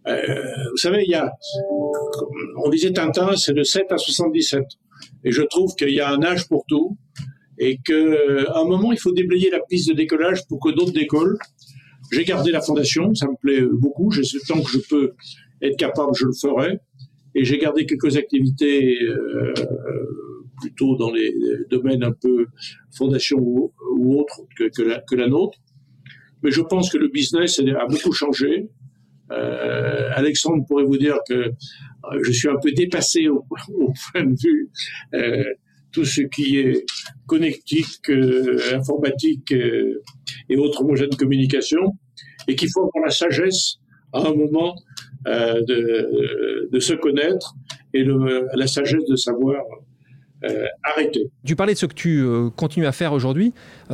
[0.07, 0.25] Euh,
[0.71, 1.33] vous savez, il y a,
[2.65, 4.63] on disait Tintin, c'est de 7 à 77.
[5.25, 6.97] Et je trouve qu'il y a un âge pour tout.
[7.65, 7.95] Et qu'à
[8.57, 11.39] un moment, il faut déblayer la piste de décollage pour que d'autres décollent.
[12.11, 14.11] J'ai gardé la fondation, ça me plaît beaucoup.
[14.11, 15.13] Je sais tant que je peux
[15.63, 16.81] être capable, je le ferai.
[17.37, 19.55] Et j'ai gardé quelques activités euh,
[20.61, 21.33] plutôt dans les
[21.71, 22.47] domaines un peu
[22.97, 23.73] fondation ou,
[24.19, 25.59] autres que, la, nôtre.
[26.43, 28.71] Mais je pense que le business a beaucoup changé.
[29.31, 33.47] Euh, Alexandre pourrait vous dire que euh, je suis un peu dépassé au,
[34.13, 34.71] point de vue
[35.15, 35.45] euh,
[35.93, 36.85] tout ce qui est
[37.27, 40.03] connectique, euh, informatique euh,
[40.49, 41.81] et autres moyens de communication,
[42.49, 43.77] et qu'il faut avoir la sagesse
[44.13, 44.75] à un moment
[45.29, 47.55] euh, de, se connaître
[47.95, 48.05] et
[48.55, 49.63] la sagesse de savoir
[50.83, 51.31] arrêter.
[51.45, 52.25] Tu parlais de ce que tu
[52.57, 53.53] continues à faire aujourd'hui.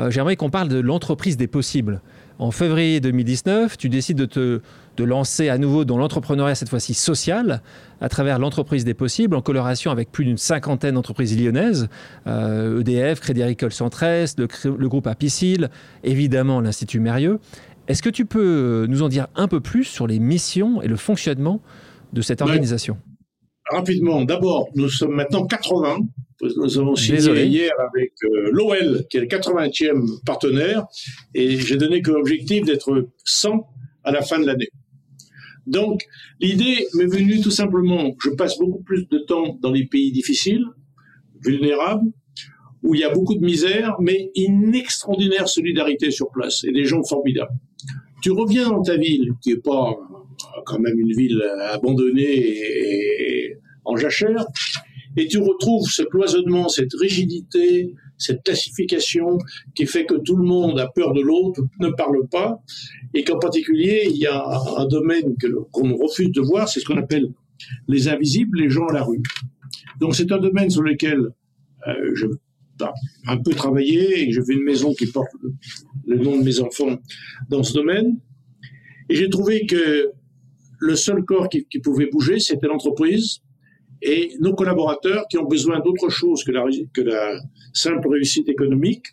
[0.08, 2.00] J'aimerais qu'on parle de l'entreprise des possibles.
[2.38, 4.60] En février 2019, tu décides de te
[4.96, 7.62] de lancer à nouveau dans l'entrepreneuriat, cette fois-ci social,
[8.00, 11.88] à travers l'entreprise des possibles, en coloration avec plus d'une cinquantaine d'entreprises lyonnaises,
[12.26, 15.70] EDF, e Crédit Agricole Centre-Est, le, le, groupe Apicil,
[16.02, 17.38] évidemment l'Institut Mérieux.
[17.86, 20.96] Est-ce que tu peux nous en dire un peu plus sur les missions et le
[20.96, 21.62] fonctionnement
[22.12, 22.98] de cette organisation?
[23.70, 25.98] Rapidement, d'abord, nous sommes maintenant 80.
[26.40, 30.86] Nous avons signé hier avec euh, l'OL, qui est le 80e partenaire,
[31.34, 33.66] et j'ai donné comme objectif d'être 100
[34.04, 34.68] à la fin de l'année.
[35.66, 36.02] Donc,
[36.40, 40.64] l'idée m'est venue tout simplement, je passe beaucoup plus de temps dans les pays difficiles,
[41.44, 42.08] vulnérables,
[42.82, 46.84] où il y a beaucoup de misère, mais une extraordinaire solidarité sur place et des
[46.84, 47.52] gens formidables.
[48.22, 49.96] Tu reviens dans ta ville, qui n'est pas
[50.64, 54.46] quand même une ville abandonnée et, en jachère,
[55.18, 59.38] et tu retrouves ce cloisonnement, cette rigidité, cette classification
[59.74, 62.62] qui fait que tout le monde a peur de l'autre, ne parle pas,
[63.14, 64.44] et qu'en particulier, il y a
[64.76, 65.34] un domaine
[65.72, 67.32] qu'on refuse de voir, c'est ce qu'on appelle
[67.88, 69.22] les invisibles, les gens à la rue.
[70.00, 71.30] Donc c'est un domaine sur lequel
[71.86, 72.26] euh, je
[73.26, 75.32] un peu travaillé et je fais une maison qui porte
[76.06, 76.96] le nom de mes enfants
[77.48, 78.20] dans ce domaine.
[79.08, 80.12] Et j'ai trouvé que
[80.78, 83.40] le seul corps qui, pouvait bouger, c'était l'entreprise
[84.02, 87.32] et nos collaborateurs qui ont besoin d'autre chose que la,
[87.72, 89.06] simple réussite économique.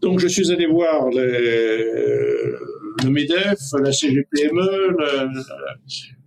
[0.00, 4.96] Donc je suis allé voir le MEDEF, la CGPME,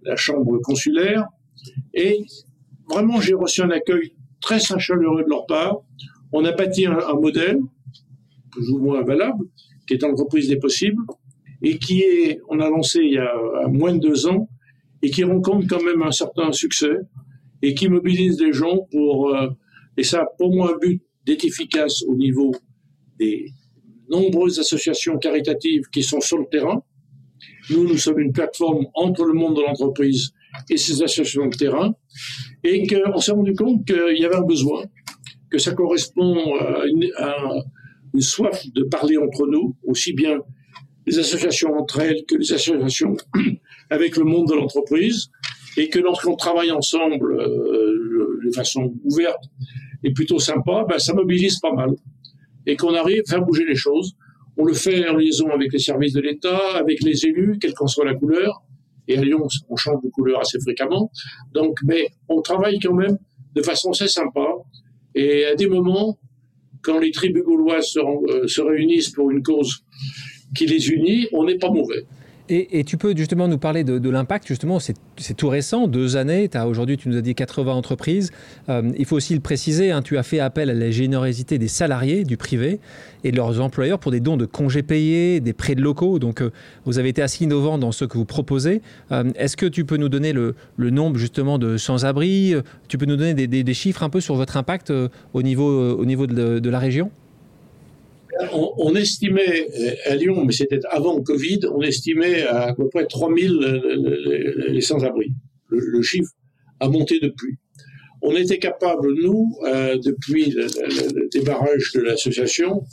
[0.04, 1.26] la, chambre consulaire,
[1.94, 2.22] et
[2.90, 5.78] vraiment j'ai reçu un accueil très chaleureux de leur part.
[6.32, 7.60] On a bâti un, un modèle,
[8.52, 9.46] plus ou moins valable,
[9.88, 11.02] qui est l'entreprise des possibles,
[11.62, 14.50] et qui est, on a lancé il y a moins de deux ans,
[15.02, 16.98] et qui rencontre quand même un certain succès,
[17.62, 19.50] et qui mobilise des gens pour, euh,
[19.98, 22.52] et ça pour moi un but d'être efficace au niveau
[23.20, 23.46] des
[24.10, 26.84] nombreuses associations caritatives qui sont sur le terrain.
[27.70, 30.32] Nous, nous sommes une plateforme entre le monde de l'entreprise
[30.70, 31.94] et ces associations de terrain,
[32.64, 34.84] et qu'on s'est rendu compte qu'il y avait un besoin,
[35.52, 36.84] que ça correspond à
[38.14, 40.40] une soif de parler entre nous, aussi bien
[41.06, 43.16] les associations entre elles que les associations
[43.90, 45.30] avec le monde de l'entreprise,
[45.78, 49.44] et que lorsqu'on travaille ensemble euh, de façon ouverte
[50.04, 51.92] et plutôt sympa, ben, ça mobilise pas mal,
[52.66, 54.16] et qu'on arrive à faire bouger les choses.
[54.58, 57.86] On le fait en liaison avec les services de l'État, avec les élus, quelle qu'en
[57.86, 58.64] soit la couleur.
[59.08, 61.12] Et à Lyon, on change de couleur assez fréquemment.
[61.54, 63.18] Donc, mais on travaille quand même
[63.56, 64.48] de façon assez sympa.
[65.14, 66.18] Et à des moments,
[66.82, 69.84] quand les tribus gauloises se, euh, se réunissent pour une cause
[70.56, 72.06] qui les unit, on n'est pas mauvais.
[72.50, 76.98] Et, tu peux justement nous parler de, l'impact, justement, c'est tout récent, deux années, aujourd'hui
[76.98, 78.32] tu nous as dit 80 entreprises.
[78.70, 81.68] Euh, il faut aussi le préciser, hein, tu as fait appel à la générosité des
[81.68, 82.80] salariés du privé
[83.24, 86.20] et de leurs employeurs pour des dons de congés payés, des prêts de locaux.
[86.20, 86.52] Donc euh,
[86.86, 88.82] vous avez été assez innovant dans ce que vous proposez.
[89.12, 92.56] Euh, est-ce que tu peux nous donner le, nombre justement de sans-abri?
[92.88, 94.94] Tu peux nous donner des, chiffres un peu sur votre impact
[95.34, 97.12] au niveau, au niveau de la région?
[98.52, 103.06] On, estimait euh, à Lyon, mais c'était avant le Covid, on estimait à, peu près
[103.06, 105.34] 3000 euh, les sans-abri.
[105.70, 106.32] Le, chiffre
[106.80, 107.58] a monté depuis.
[108.22, 112.84] On était capable, nous, euh, depuis le, débarrage de l'association,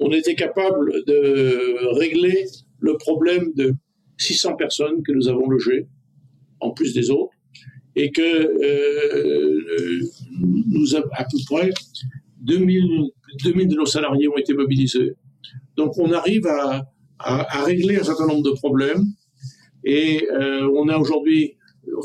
[0.00, 2.46] on était capable de régler
[2.80, 3.74] le problème de
[4.18, 5.86] 600 personnes que nous avons logées,
[6.60, 7.32] en plus des autres,
[7.94, 8.52] et que
[10.42, 11.70] nous avons à peu près
[12.42, 13.10] 2000,
[13.42, 15.14] 2000 de nos salariés ont été mobilisés.
[15.76, 16.86] Donc on arrive à,
[17.64, 19.02] régler un certain nombre de problèmes
[19.84, 21.56] et euh, on a aujourd'hui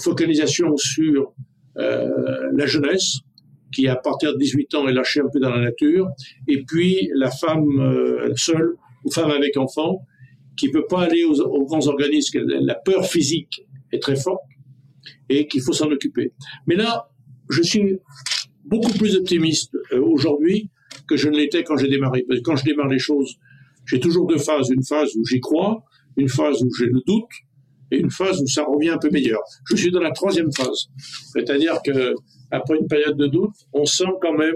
[0.01, 1.33] focalisation sur
[1.77, 2.07] euh,
[2.55, 3.17] la jeunesse
[3.73, 6.07] qui à partir de 18 ans est lâchée un peu dans la nature
[6.47, 9.99] et puis la femme euh, seule ou femme avec enfant
[10.55, 14.43] qui peut pas aller aux, grands organismes, la peur physique est très forte
[15.27, 16.33] et qu'il faut s'en occuper.
[16.67, 17.09] Mais là,
[17.49, 17.97] je suis
[18.63, 20.69] beaucoup plus optimiste aujourd'hui
[21.11, 22.25] que je ne l'étais quand j'ai démarré.
[22.45, 23.35] Quand je démarre les choses,
[23.85, 24.69] j'ai toujours deux phases.
[24.69, 25.83] Une phase où j'y crois,
[26.15, 27.35] une phase où j'ai le doute,
[27.91, 29.41] et une phase où ça revient un peu meilleur.
[29.69, 30.87] Je suis dans la troisième phase.
[31.33, 32.15] C'est-à-dire que
[32.49, 34.55] après une période de doute, on sent quand même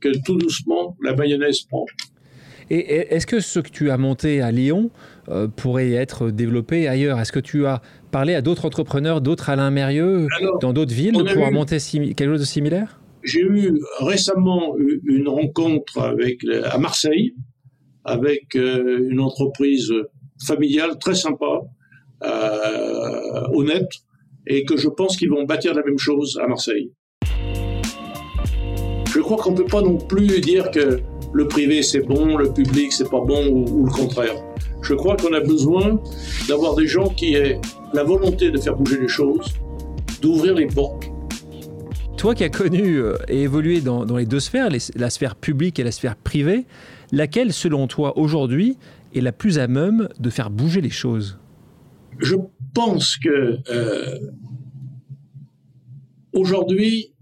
[0.00, 1.86] que tout doucement, la mayonnaise prend.
[2.68, 4.90] Et est-ce que ce que tu as monté à Lyon
[5.28, 7.18] euh, pourrait être développé ailleurs?
[7.20, 7.80] Est-ce que tu as
[8.10, 10.26] parlé à d'autres entrepreneurs, d'autres Alain Mérieux,
[10.60, 13.00] dans d'autres villes, pour monter quelque chose de similaire?
[13.26, 17.34] J'ai eu récemment une rencontre à Marseille
[18.04, 19.92] avec euh, une entreprise
[20.46, 21.60] familiale très sympa,
[22.22, 23.90] euh, honnête,
[24.46, 26.92] et que je pense qu'ils vont bâtir la même chose à Marseille.
[29.12, 31.00] Je crois qu'on ne peut pas non plus dire que
[31.32, 34.36] le privé c'est bon, le public c'est pas bon ou, le contraire.
[34.82, 36.00] Je crois qu'on a besoin
[36.48, 37.60] d'avoir des gens qui aient
[37.92, 39.52] la volonté de faire bouger les choses,
[40.22, 41.10] d'ouvrir les portes.
[42.16, 45.84] Toi qui as connu euh, et évolué dans, les deux sphères, la sphère publique et
[45.84, 46.64] la sphère privée,
[47.12, 48.78] laquelle, selon toi, aujourd'hui,
[49.14, 51.38] est la plus à même de faire bouger les choses?
[52.18, 52.36] Je
[52.74, 54.18] pense que euh,
[56.32, 57.12] aujourd'hui,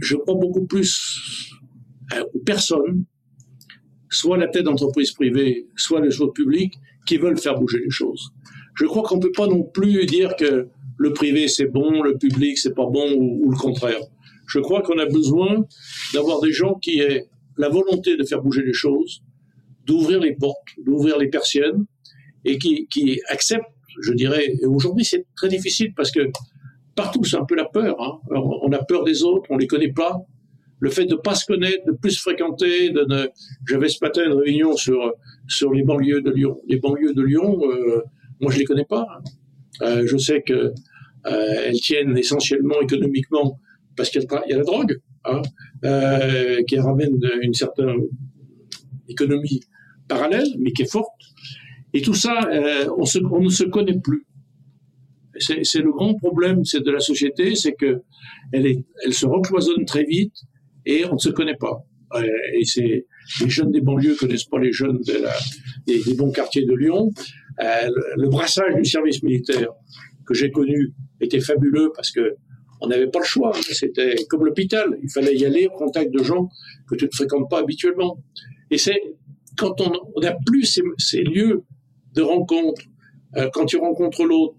[0.00, 1.50] je crois beaucoup plus
[2.12, 3.04] euh, aux personnes,
[4.10, 6.74] soit la tête d'entreprise privée, soit les choses publiques,
[7.06, 8.32] qui veulent faire bouger les choses.
[8.74, 10.68] Je crois qu'on ne peut pas non plus dire que
[11.00, 14.02] le privé c'est bon, le public c'est pas bon ou, le contraire.
[14.46, 15.64] Je crois qu'on a besoin
[16.12, 17.26] d'avoir des gens qui aient
[17.56, 19.22] la volonté de faire bouger les choses,
[19.86, 21.86] d'ouvrir les portes, d'ouvrir les persiennes
[22.44, 23.64] et qui, acceptent,
[24.02, 26.20] je dirais, aujourd'hui c'est très difficile parce que
[26.94, 27.96] partout, c'est un peu la peur.
[27.98, 28.18] Hein.
[28.62, 30.18] on a peur des autres, on les connaît pas.
[30.80, 33.28] Le fait de pas se connaître, de plus fréquenter, de ne...
[33.66, 35.14] j'avais ce matin une réunion sur
[35.48, 36.60] sur les banlieues de Lyon.
[36.68, 38.02] Les banlieues de Lyon, euh,
[38.40, 39.06] moi je les connais pas.
[39.10, 39.22] Hein.
[39.82, 40.74] Euh, je sais que
[41.24, 43.58] elles tiennent essentiellement économiquement
[43.96, 45.42] parce qu'il y a la drogue, hein,
[46.66, 47.96] qui ramène une certaine
[49.08, 49.60] économie
[50.08, 51.12] parallèle, mais qui est forte.
[51.92, 52.48] Et tout ça,
[52.96, 54.24] on, on ne se connaît plus
[55.40, 58.02] c'est le grand problème de la société, c'est que
[58.52, 60.34] elle, se recloisonne très vite
[60.86, 61.84] et on ne se connaît pas.
[62.14, 62.22] Euh,
[62.54, 63.04] et
[63.40, 65.00] les jeunes des banlieues connaissent pas les jeunes
[65.86, 67.12] des, bons quartiers de Lyon.
[67.62, 69.68] Euh, le, brassage du service militaire
[70.30, 72.36] que j'ai connu était fabuleux parce que
[72.80, 73.52] on n'avait pas le choix.
[73.60, 74.96] C'était comme l'hôpital.
[75.02, 76.48] Il fallait y aller au contact de gens
[76.88, 78.22] que tu ne fréquentes pas habituellement.
[78.70, 79.02] Et c'est
[79.58, 81.64] quand on n'a plus ces, lieux
[82.14, 82.80] de rencontre,
[83.36, 84.54] euh, quand tu rencontres l'autre,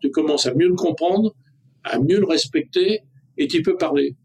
[0.00, 1.36] tu, commences à mieux le comprendre,
[1.84, 3.00] à mieux le respecter,
[3.36, 4.16] et tu peux parler.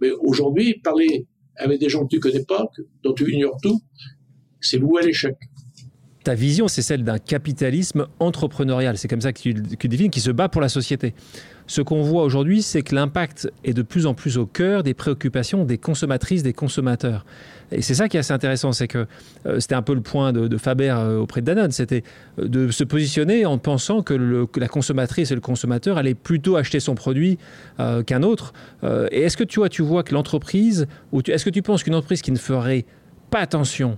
[0.00, 1.26] Mais aujourd'hui, parler
[1.56, 2.68] avec des gens que tu connais pas,
[3.02, 3.80] dont tu ignores tout,
[4.60, 5.36] c'est voué à l'échec.
[6.22, 8.98] Ta vision, c'est celle d'un capitalisme entrepreneurial.
[8.98, 11.14] C'est comme ça que tu, que tu qui se bat pour la société.
[11.70, 14.92] Ce qu'on voit aujourd'hui, c'est que l'impact est de plus en plus au cœur des
[14.92, 17.24] préoccupations des consommatrices, des consommateurs.
[17.70, 19.06] Et c'est ça qui est assez intéressant, c'est que
[19.46, 22.02] euh, c'était un peu le point de, Faber euh, auprès de Danone, c'était
[22.40, 26.80] euh, de se positionner en pensant que, la consommatrice et le consommateur allaient plutôt acheter
[26.80, 27.38] son produit
[27.78, 28.52] qu'un autre.
[28.82, 30.88] et est-ce que tu vois, tu vois que l'entreprise,
[31.26, 32.84] est-ce que tu penses qu'une entreprise qui ne ferait
[33.30, 33.96] pas attention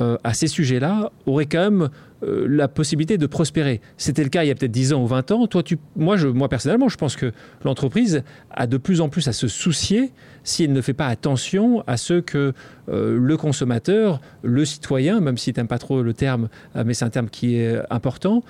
[0.00, 1.90] à ces sujets-là aurait quand même
[2.22, 3.82] euh, la possibilité de prospérer.
[3.98, 5.46] C'était le cas il y a peut-être 10 ans ou 20 ans.
[5.46, 7.30] Toi, tu, moi, je, moi, personnellement, je pense que
[7.62, 11.84] l'entreprise a de plus en plus à se soucier si elle ne fait pas attention
[11.86, 12.54] à ce que
[12.88, 16.94] euh, le consommateur, le citoyen, même si tu n'aimes pas trop le terme, euh, mais
[16.94, 18.42] c'est un terme qui est important,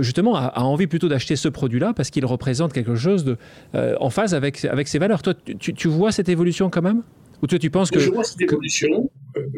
[0.00, 3.38] justement, a, envie plutôt d'acheter ce produit-là parce qu'il représente quelque chose de,
[3.74, 5.22] en phase avec, avec ses valeurs.
[5.22, 7.02] Toi, tu, vois cette évolution quand même?
[7.42, 8.00] Ou toi, tu penses que...
[8.00, 9.08] Je vois cette évolution.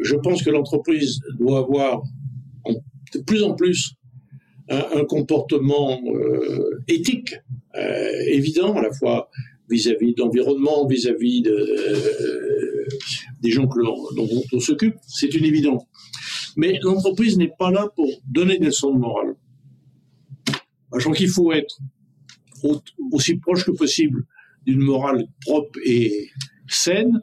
[0.01, 2.03] Je pense que l'entreprise doit avoir
[3.13, 3.95] de plus en plus
[4.69, 7.35] un, comportement euh, éthique
[7.75, 9.29] euh, évident, à la fois
[9.69, 12.87] vis-à-vis de l'environnement, vis-à-vis euh,
[13.41, 13.79] des gens que
[14.15, 15.83] dont on s'occupe, c'est une évidence.
[16.57, 19.35] Mais l'entreprise n'est pas là pour donner des leçons de morale.
[20.97, 21.79] Je crois qu'il faut être
[23.11, 24.25] aussi proche que possible
[24.65, 26.29] d'une morale propre et
[26.67, 27.21] saine,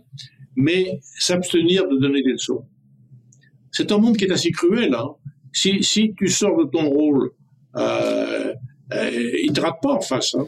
[0.59, 2.65] mais s'abstenir de donner des leçons.
[3.71, 4.93] C'est un monde qui est assez cruel.
[4.93, 5.15] Hein
[5.53, 7.31] si, tu sors de ton rôle,
[7.77, 8.53] euh,
[8.93, 9.11] euh,
[9.43, 10.35] il ne te rate pas en face.
[10.35, 10.47] Hein.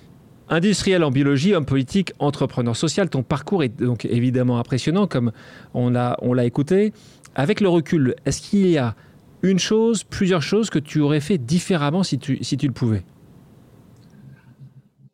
[0.49, 5.31] Industriel en biologie, homme politique, entrepreneur social, ton parcours est donc évidemment impressionnant, comme
[5.75, 6.93] on l'a on écouté.
[7.37, 8.97] Avec le recul, est-ce qu'il y a
[9.43, 13.05] une chose, plusieurs choses que tu aurais fait différemment si tu, si tu le pouvais?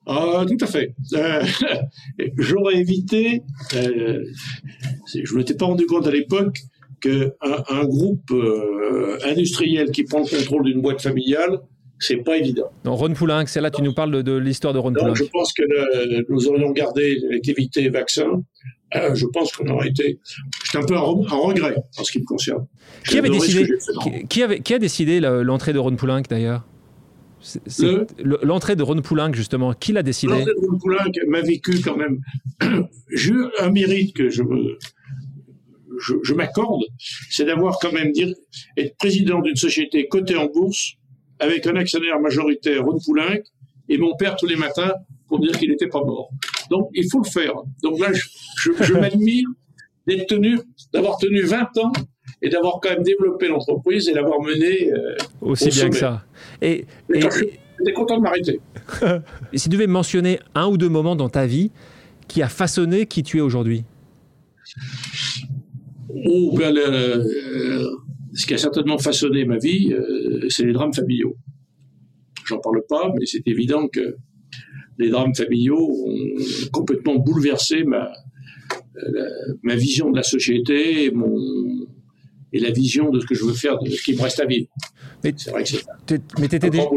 [0.06, 0.94] Ah, tout à fait.
[1.14, 1.42] Euh,
[2.38, 3.42] j'aurais évité,
[3.72, 6.58] je ne m'étais pas rendu compte à l'époque,
[7.00, 11.60] qu'un un groupe euh, industriel qui prend le contrôle d'une boîte familiale,
[11.98, 12.70] c'est pas évident.
[12.84, 15.14] Non, Ron Poulenc, c'est là tu nous parles de, l'histoire de Ron Poulenc.
[15.14, 15.62] Je pense que
[16.30, 18.42] nous aurions gardé l'activité vaccin.
[18.94, 20.20] Euh, je pense qu'on aurait été.
[20.64, 22.66] C'est un peu un, regret en ce qui me concerne.
[23.08, 23.66] Qui avait décidé
[24.28, 26.64] qui, avait, qui, a décidé l'entrée de Ron Poulenc d'ailleurs?
[28.42, 31.96] L'entrée de Ron Poulenc, justement, qui l'a décidé L'entrée de Ron Poulenc m'a vécu quand
[31.96, 32.20] même.
[33.14, 34.78] J'ai eu un mérite que je veux
[36.22, 36.82] je, m'accorde,
[37.30, 38.28] c'est d'avoir quand même dire,
[38.76, 40.94] être président d'une société cotée en bourse
[41.38, 43.40] avec un actionnaire majoritaire, Ron Poulenc,
[43.88, 44.92] et mon père tous les matins
[45.28, 46.30] pour dire qu'il n'était pas mort.
[46.70, 47.54] Donc, il faut le faire.
[47.82, 49.48] Donc là, je, m'admire
[50.06, 50.58] d'être tenu,
[50.92, 51.92] d'avoir tenu 20 ans
[52.42, 56.24] et d'avoir quand même développé l'entreprise et l'avoir mené euh, aussi bien que ça.
[56.60, 58.60] Et, j'étais content de m'arrêter.
[59.52, 61.70] et si tu devais mentionner un ou deux moments dans ta vie
[62.28, 63.84] qui a façonné qui tu es aujourd'hui?
[66.08, 67.86] Ou ben, euh,
[68.34, 71.36] ce qui a certainement façonné ma vie, euh, c'est les drames familiaux.
[72.46, 74.16] J'en parle pas, mais c'est évident que
[74.98, 78.12] les drames familiaux ont complètement bouleversé ma,
[79.62, 81.86] ma vision de la société et, mon,
[82.56, 84.46] et la vision de ce que je veux faire, de ce qui me reste à
[84.46, 84.68] vivre.
[85.22, 85.84] Mais c'est vrai que c'est.
[86.38, 86.88] Mais t'étais déjà,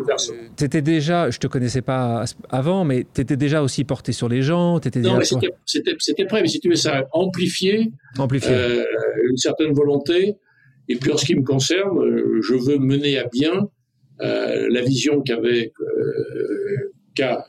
[0.61, 4.41] étais déjà, je te connaissais pas avant, mais tu étais déjà aussi porté sur les
[4.41, 4.79] gens.
[4.79, 5.19] Étais non,
[5.65, 8.83] c'était prêt, mais si tu veux, ça a amplifié, euh,
[9.29, 10.35] une certaine volonté.
[10.87, 13.67] Et puis en ce qui me concerne, euh, je veux mener à bien
[14.21, 15.73] euh, la vision qu'avait
[17.15, 17.45] qu'a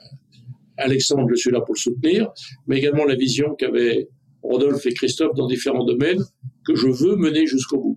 [0.76, 2.30] Alexandre, je suis là pour le soutenir,
[2.66, 4.08] mais également la vision qu'avaient
[4.42, 6.22] Rodolphe et Christophe dans différents domaines
[6.66, 7.89] que je veux mener jusqu'au bout.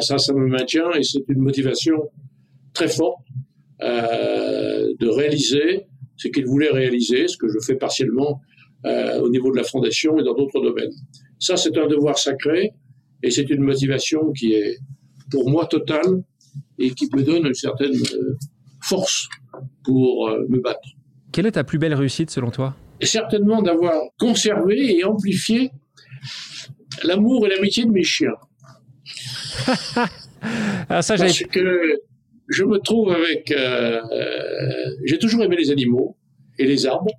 [0.00, 2.10] Ça, ça, me maintient et c'est une motivation
[2.72, 3.22] très forte
[3.82, 8.40] euh, de réaliser ce qu'ils voulaient réaliser, ce que je fais partiellement
[8.84, 10.92] euh, au niveau de la fondation et dans d'autres domaines.
[11.38, 12.72] Ça, c'est un devoir sacré
[13.22, 14.78] et c'est une motivation qui est
[15.30, 16.22] pour moi totale
[16.78, 18.36] et qui me donne une certaine euh,
[18.82, 19.28] force
[19.84, 20.88] pour euh, me battre.
[21.32, 22.76] Quelle est ta plus belle réussite selon toi?
[23.02, 25.70] Certainement d'avoir conservé et amplifié
[27.02, 28.34] l'amour et l'amitié de mes chiens.
[29.98, 30.08] ah,
[30.88, 32.00] Parce que
[32.48, 33.50] je me trouve avec...
[33.50, 36.16] Euh, euh, j'ai toujours aimé les animaux
[36.58, 37.12] et les arbres,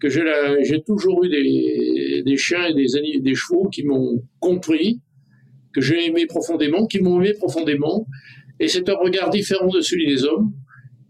[0.00, 5.00] que j'ai toujours eu des, chiens et des chevaux qui m'ont compris,
[5.74, 8.06] que j'ai aimé profondément, qui m'ont aimé profondément,
[8.58, 10.52] et c'est un regard différent de celui des hommes,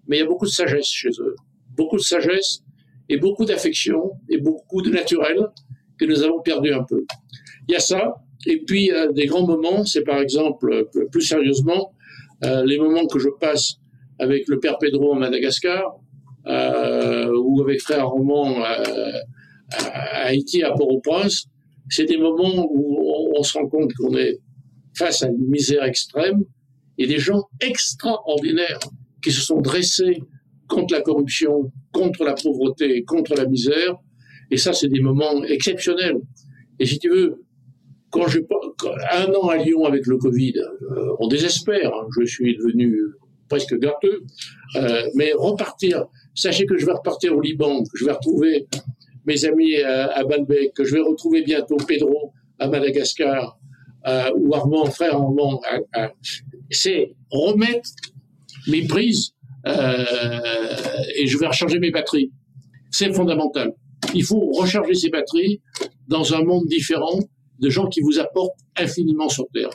[0.06, 1.34] mais il y a beaucoup de sagesse chez eux,
[1.76, 2.62] beaucoup de sagesse
[3.08, 5.38] et beaucoup d'affection et beaucoup de naturel
[5.98, 7.04] que nous avons perdu un peu.
[7.68, 8.14] Il y a ça,
[8.46, 11.92] et puis, euh, des grands moments, c'est par exemple, euh, plus sérieusement,
[12.44, 13.74] euh, les moments que je passe
[14.18, 15.96] avec le père Pedro en Madagascar,
[16.46, 18.82] euh, ou avec frère Roman à,
[19.72, 21.46] à Haïti, à Port-au-Prince,
[21.90, 22.98] c'est des moments où
[23.34, 24.38] on, on se rend compte qu'on est
[24.96, 26.44] face à une misère extrême
[26.98, 28.80] et des gens extraordinaires
[29.22, 30.22] qui se sont dressés
[30.68, 33.96] contre la corruption, contre la pauvreté, contre la misère.
[34.50, 36.20] Et ça, c'est des moments exceptionnels.
[36.78, 37.44] Et si tu veux,
[38.10, 38.40] quand je
[39.12, 41.92] un an à Lyon avec le Covid, euh, on désespère.
[41.94, 42.06] Hein.
[42.18, 42.98] je suis devenu
[43.48, 44.22] presque gâteux,
[44.76, 46.06] euh, mais repartir.
[46.34, 48.66] Sachez que je vais repartir au Liban, que je vais retrouver
[49.26, 53.58] mes amis à, à Balbec, que je vais retrouver bientôt Pedro à Madagascar
[54.06, 55.60] euh, ou Armand, frère Armand.
[56.70, 57.90] C'est remettre
[58.68, 59.34] mes prises
[59.66, 60.04] euh,
[61.16, 62.30] et je vais recharger mes batteries.
[62.90, 63.74] C'est fondamental.
[64.14, 65.60] Il faut recharger ses batteries
[66.08, 67.18] dans un monde différent
[67.60, 69.70] de gens qui vous apportent infiniment sur Terre.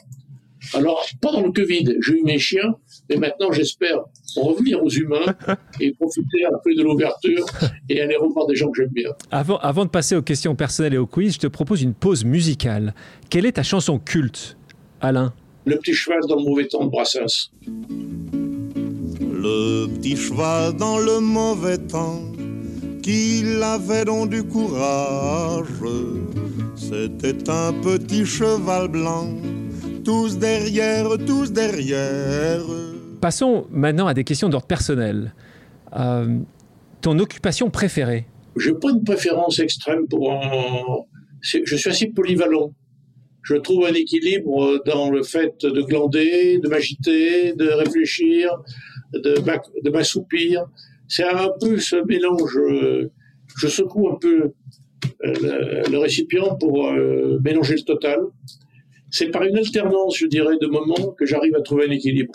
[0.73, 2.75] Alors, pendant le Covid, j'ai eu mes chiens,
[3.09, 3.99] et maintenant j'espère
[4.35, 5.35] revenir aux humains
[5.79, 7.45] et profiter un peu de l'ouverture
[7.89, 9.11] et aller revoir des gens que j'aime bien.
[9.31, 12.25] Avant, avant de passer aux questions personnelles et au quiz, je te propose une pause
[12.25, 12.93] musicale.
[13.29, 14.57] Quelle est ta chanson culte,
[15.01, 15.33] Alain?
[15.65, 17.51] Le petit cheval dans le mauvais temps de Brassens.
[19.21, 22.21] Le petit cheval dans le mauvais temps,
[23.05, 25.67] qu'il avait donc du courage
[26.75, 29.29] c'était un petit cheval blanc,
[30.03, 32.63] tous derrière, tous derrière.
[33.21, 35.35] Passons maintenant à des questions d'ordre personnel.
[35.95, 36.39] Euh,
[37.01, 38.25] ton occupation préférée?
[38.55, 41.05] Je n'ai pas une préférence extrême pour un...
[41.41, 42.71] Je suis assez polyvalent.
[43.43, 48.49] Je trouve un équilibre dans le fait de glander, de m'agiter, de réfléchir,
[49.13, 50.65] de m'assoupir.
[51.07, 52.57] C'est un peu ce mélange.
[53.57, 54.53] Je secoue un peu
[55.23, 58.19] le, récipient pour euh, mélanger le total.
[59.11, 62.33] C'est par une alternance, je dirais, de moments que j'arrive à trouver un équilibre.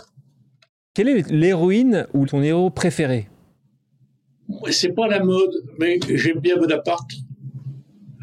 [0.94, 3.28] Quelle est l'héroïne ou ton héros préféré?
[4.70, 7.10] C'est pas la mode, mais j'aime bien Bonaparte.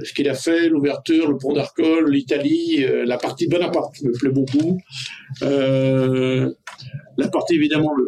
[0.03, 4.29] Ce qu'il a fait, l'ouverture, le pont d'Arcole, l'Italie, euh, la partie Bonaparte me plaît
[4.29, 4.79] beaucoup.
[5.41, 6.51] Euh,
[7.17, 8.07] la partie, évidemment, le,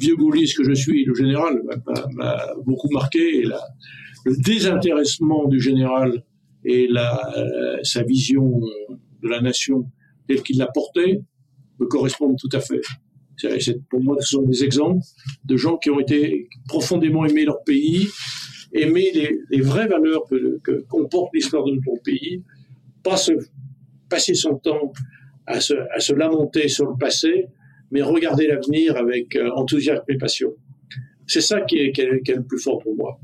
[0.00, 1.62] vieux gaulliste que je suis, le général,
[2.12, 3.42] m'a beaucoup marqué.
[4.24, 6.22] Le désintéressement du général
[6.64, 8.60] et euh, sa vision
[9.22, 9.88] de la nation
[10.26, 11.22] telle qu'il l'a portée
[11.78, 12.80] me correspondent tout à fait.
[13.88, 15.04] pour moi, ce sont des exemples
[15.44, 18.08] de gens qui ont été profondément aimés leur pays,
[18.72, 22.42] aimer les, vraies valeurs que, comporte l'histoire de notre pays,
[23.04, 23.32] pas se,
[24.08, 24.92] passer son temps
[25.46, 27.46] à se lamenter sur le passé,
[27.90, 30.52] mais regarder l'avenir avec euh, enthousiasme et passion.
[31.26, 33.18] C'est ça qui est, qui est, qui est le plus fort pour moi.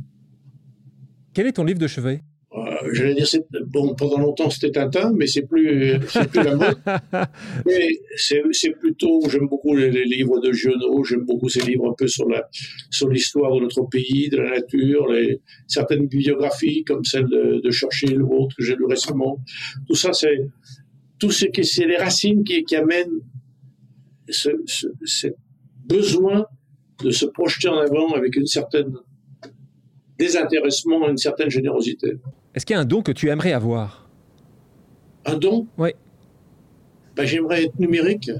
[1.35, 2.21] Quel est ton livre de chevet?
[2.55, 2.61] Euh,
[2.93, 3.27] j'allais dire,
[3.69, 6.77] bon, pendant longtemps c'était Tintin, mais c'est plus, plus la mode.
[7.67, 12.07] mais c'est plutôt, j'aime beaucoup les, livres de Giono, j'aime beaucoup ces livres un peu
[12.07, 12.47] sur la,
[12.91, 17.71] sur l'histoire de notre pays, de la nature, les, certaines bibliographies comme celle de, de
[17.71, 19.39] Churchill ou autres que j'ai lu récemment.
[19.89, 20.47] Tout ça, c'est,
[21.19, 23.23] tout ce qui, c'est les racines qui, qui amènent
[24.29, 25.29] ce, ce, ce
[25.85, 26.47] besoin
[27.03, 28.95] de se projeter en avant avec une certaine
[30.19, 32.13] désintéressement, une certaine générosité.
[32.55, 34.09] Est-ce qu'il y a un don que tu aimerais avoir?
[35.25, 35.67] Un don?
[35.79, 35.91] Oui.
[37.17, 38.31] Ben, j'aimerais être numérique,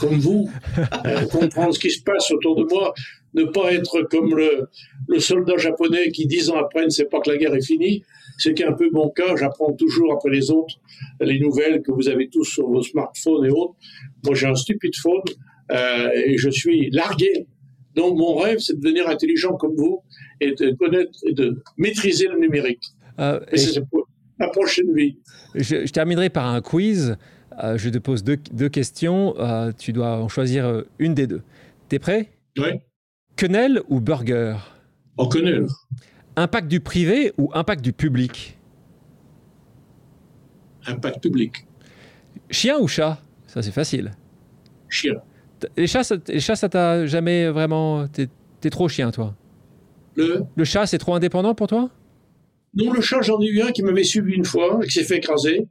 [0.00, 0.48] comme vous,
[1.06, 2.94] euh, comprendre ce qui se passe autour de moi,
[3.34, 4.68] ne pas être comme le,
[5.08, 8.02] le soldat japonais qui, dix ans après, ne sait pas que la guerre est finie.
[8.38, 9.36] C'est qui est un peu mon cas.
[9.36, 10.76] J'apprends toujours après les autres
[11.20, 13.74] les nouvelles que vous avez tous sur vos smartphones et autres.
[14.24, 15.22] Moi, j'ai un stupide phone
[15.70, 17.46] euh, et je suis largué.
[17.94, 20.02] Donc, mon rêve, c'est de devenir intelligent comme vous
[20.40, 22.82] et de connaître et de maîtriser le numérique.
[23.18, 23.80] Euh, et c'est
[24.38, 25.16] la prochaine vie.
[25.54, 27.16] Je, terminerai par un quiz.
[27.64, 29.34] Euh, je te pose deux, deux questions.
[29.78, 31.40] Tu dois en choisir une des deux.
[31.88, 32.28] T'es prêt?
[32.58, 32.68] Oui.
[33.36, 34.56] Quenelle ou burger?
[35.18, 35.66] Oh, quenelle.
[36.36, 38.58] Impact du privé ou impact du public?
[40.86, 41.66] Impact public.
[42.50, 43.20] Chien ou chat?
[43.46, 44.12] Ça, c'est facile.
[44.88, 45.14] Chien.
[45.76, 48.06] Les chats, ça, les chats, ça t'a jamais vraiment.
[48.08, 48.28] T'es
[48.64, 49.34] es trop chien, toi?
[50.16, 50.42] Le?
[50.54, 51.90] Le chat, c'est trop indépendant pour toi?
[52.74, 55.16] Non, le chat, j'en ai eu un qui m'avait suivi une fois, qui s'est fait
[55.16, 55.66] écraser,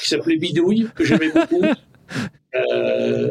[0.00, 1.64] qui s'appelait Bidouille, que j'aimais beaucoup.
[2.52, 3.28] Euh,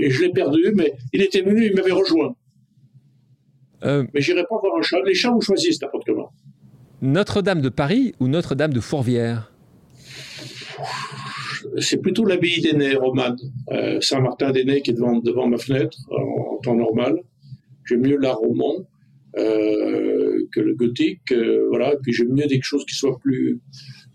[0.00, 2.36] et je l'ai perdu, mais il était venu, il m'avait rejoint.
[3.86, 4.98] Euh, mais j'irai pas voir un chat.
[5.04, 6.32] Les chats, vous choisissez n'importe comment.
[7.02, 9.52] Notre-Dame de Paris ou Notre-Dame de Fourvière?
[11.78, 13.36] C'est plutôt l'abbaye des romane.
[13.72, 17.20] Euh, Saint-Martin des qui est devant, devant ma fenêtre, en, temps normal.
[17.84, 18.86] J'aime mieux l'art roman.
[19.36, 21.30] Euh, que le gothique.
[21.32, 21.92] Euh, voilà.
[21.92, 23.60] Et puis j'aime mieux des choses qui soient plus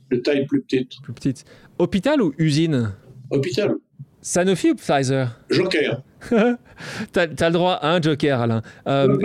[0.10, 0.94] de taille plus petite.
[1.04, 1.46] Plus petite.
[1.78, 2.94] Hôpital ou usine?
[3.30, 3.76] Hôpital.
[4.22, 6.04] Sanofi ou Pfizer Joker.
[7.12, 8.62] t'as, as le droit à un Joker, Alain.
[8.88, 9.18] Euh,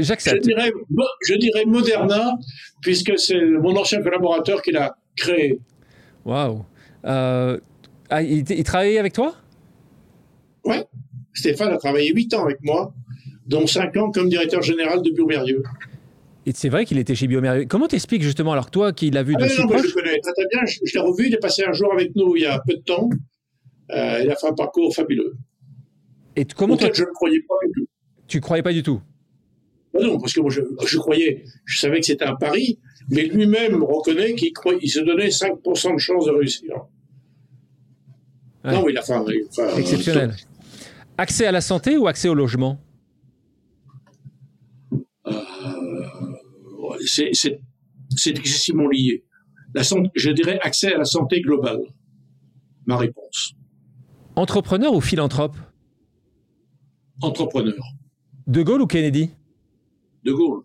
[0.00, 0.44] j'accepte.
[0.44, 2.32] Je dirais, Moderna,
[2.82, 5.60] puisque c'est mon ancien collaborateur qui l'a créé.
[6.24, 6.64] Waouh.
[7.04, 9.34] Ah, il, il, travaillait avec toi?
[10.64, 10.84] Ouais.
[11.32, 12.92] Stéphane a travaillé 8 ans avec moi
[13.46, 15.62] dont 5 ans comme directeur général de Biomérieux.
[16.46, 17.66] Et c'est vrai qu'il était chez Biomérieux.
[17.68, 20.32] Comment t'expliques justement, alors toi qui l'as vu de ah, si non, Je connais très,
[20.32, 22.60] très bien, je, l'ai revu, il est passé un jour avec nous il y a
[22.66, 23.10] peu de temps.
[23.94, 25.36] Euh, il a fait un parcours fabuleux.
[26.36, 27.88] Et comment toi, je ne croyais pas du tout.
[28.26, 29.00] Tu croyais pas du tout?
[29.92, 32.78] Bah Non, parce que moi je, je, croyais, je savais que c'était un pari,
[33.10, 36.74] mais lui-même reconnaît qu'il il se donnait 5% de chance de réussir.
[38.64, 39.24] Non, mais il a fait un.
[39.76, 40.36] Exceptionnel.
[41.18, 42.78] Accès à la santé ou accès au logement?
[47.06, 47.30] C'est
[48.26, 49.24] excessivement lié.
[49.74, 51.80] La je dirais accès à la santé globale.
[52.86, 53.54] Ma réponse.
[54.40, 55.54] Entrepreneur ou philanthrope
[57.20, 57.74] Entrepreneur.
[58.46, 59.28] De Gaulle ou Kennedy
[60.24, 60.62] De Gaulle.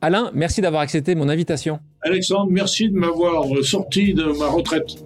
[0.00, 1.80] Alain, merci d'avoir accepté mon invitation.
[2.00, 5.02] Alexandre, merci de m'avoir sorti de ma retraite.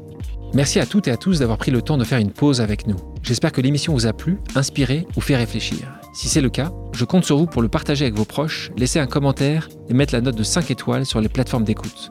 [0.53, 2.87] Merci à toutes et à tous d'avoir pris le temps de faire une pause avec
[2.87, 2.99] nous.
[3.23, 5.99] J'espère que l'émission vous a plu, inspiré ou fait réfléchir.
[6.13, 8.99] Si c'est le cas, je compte sur vous pour le partager avec vos proches, laisser
[8.99, 12.11] un commentaire et mettre la note de 5 étoiles sur les plateformes d'écoute.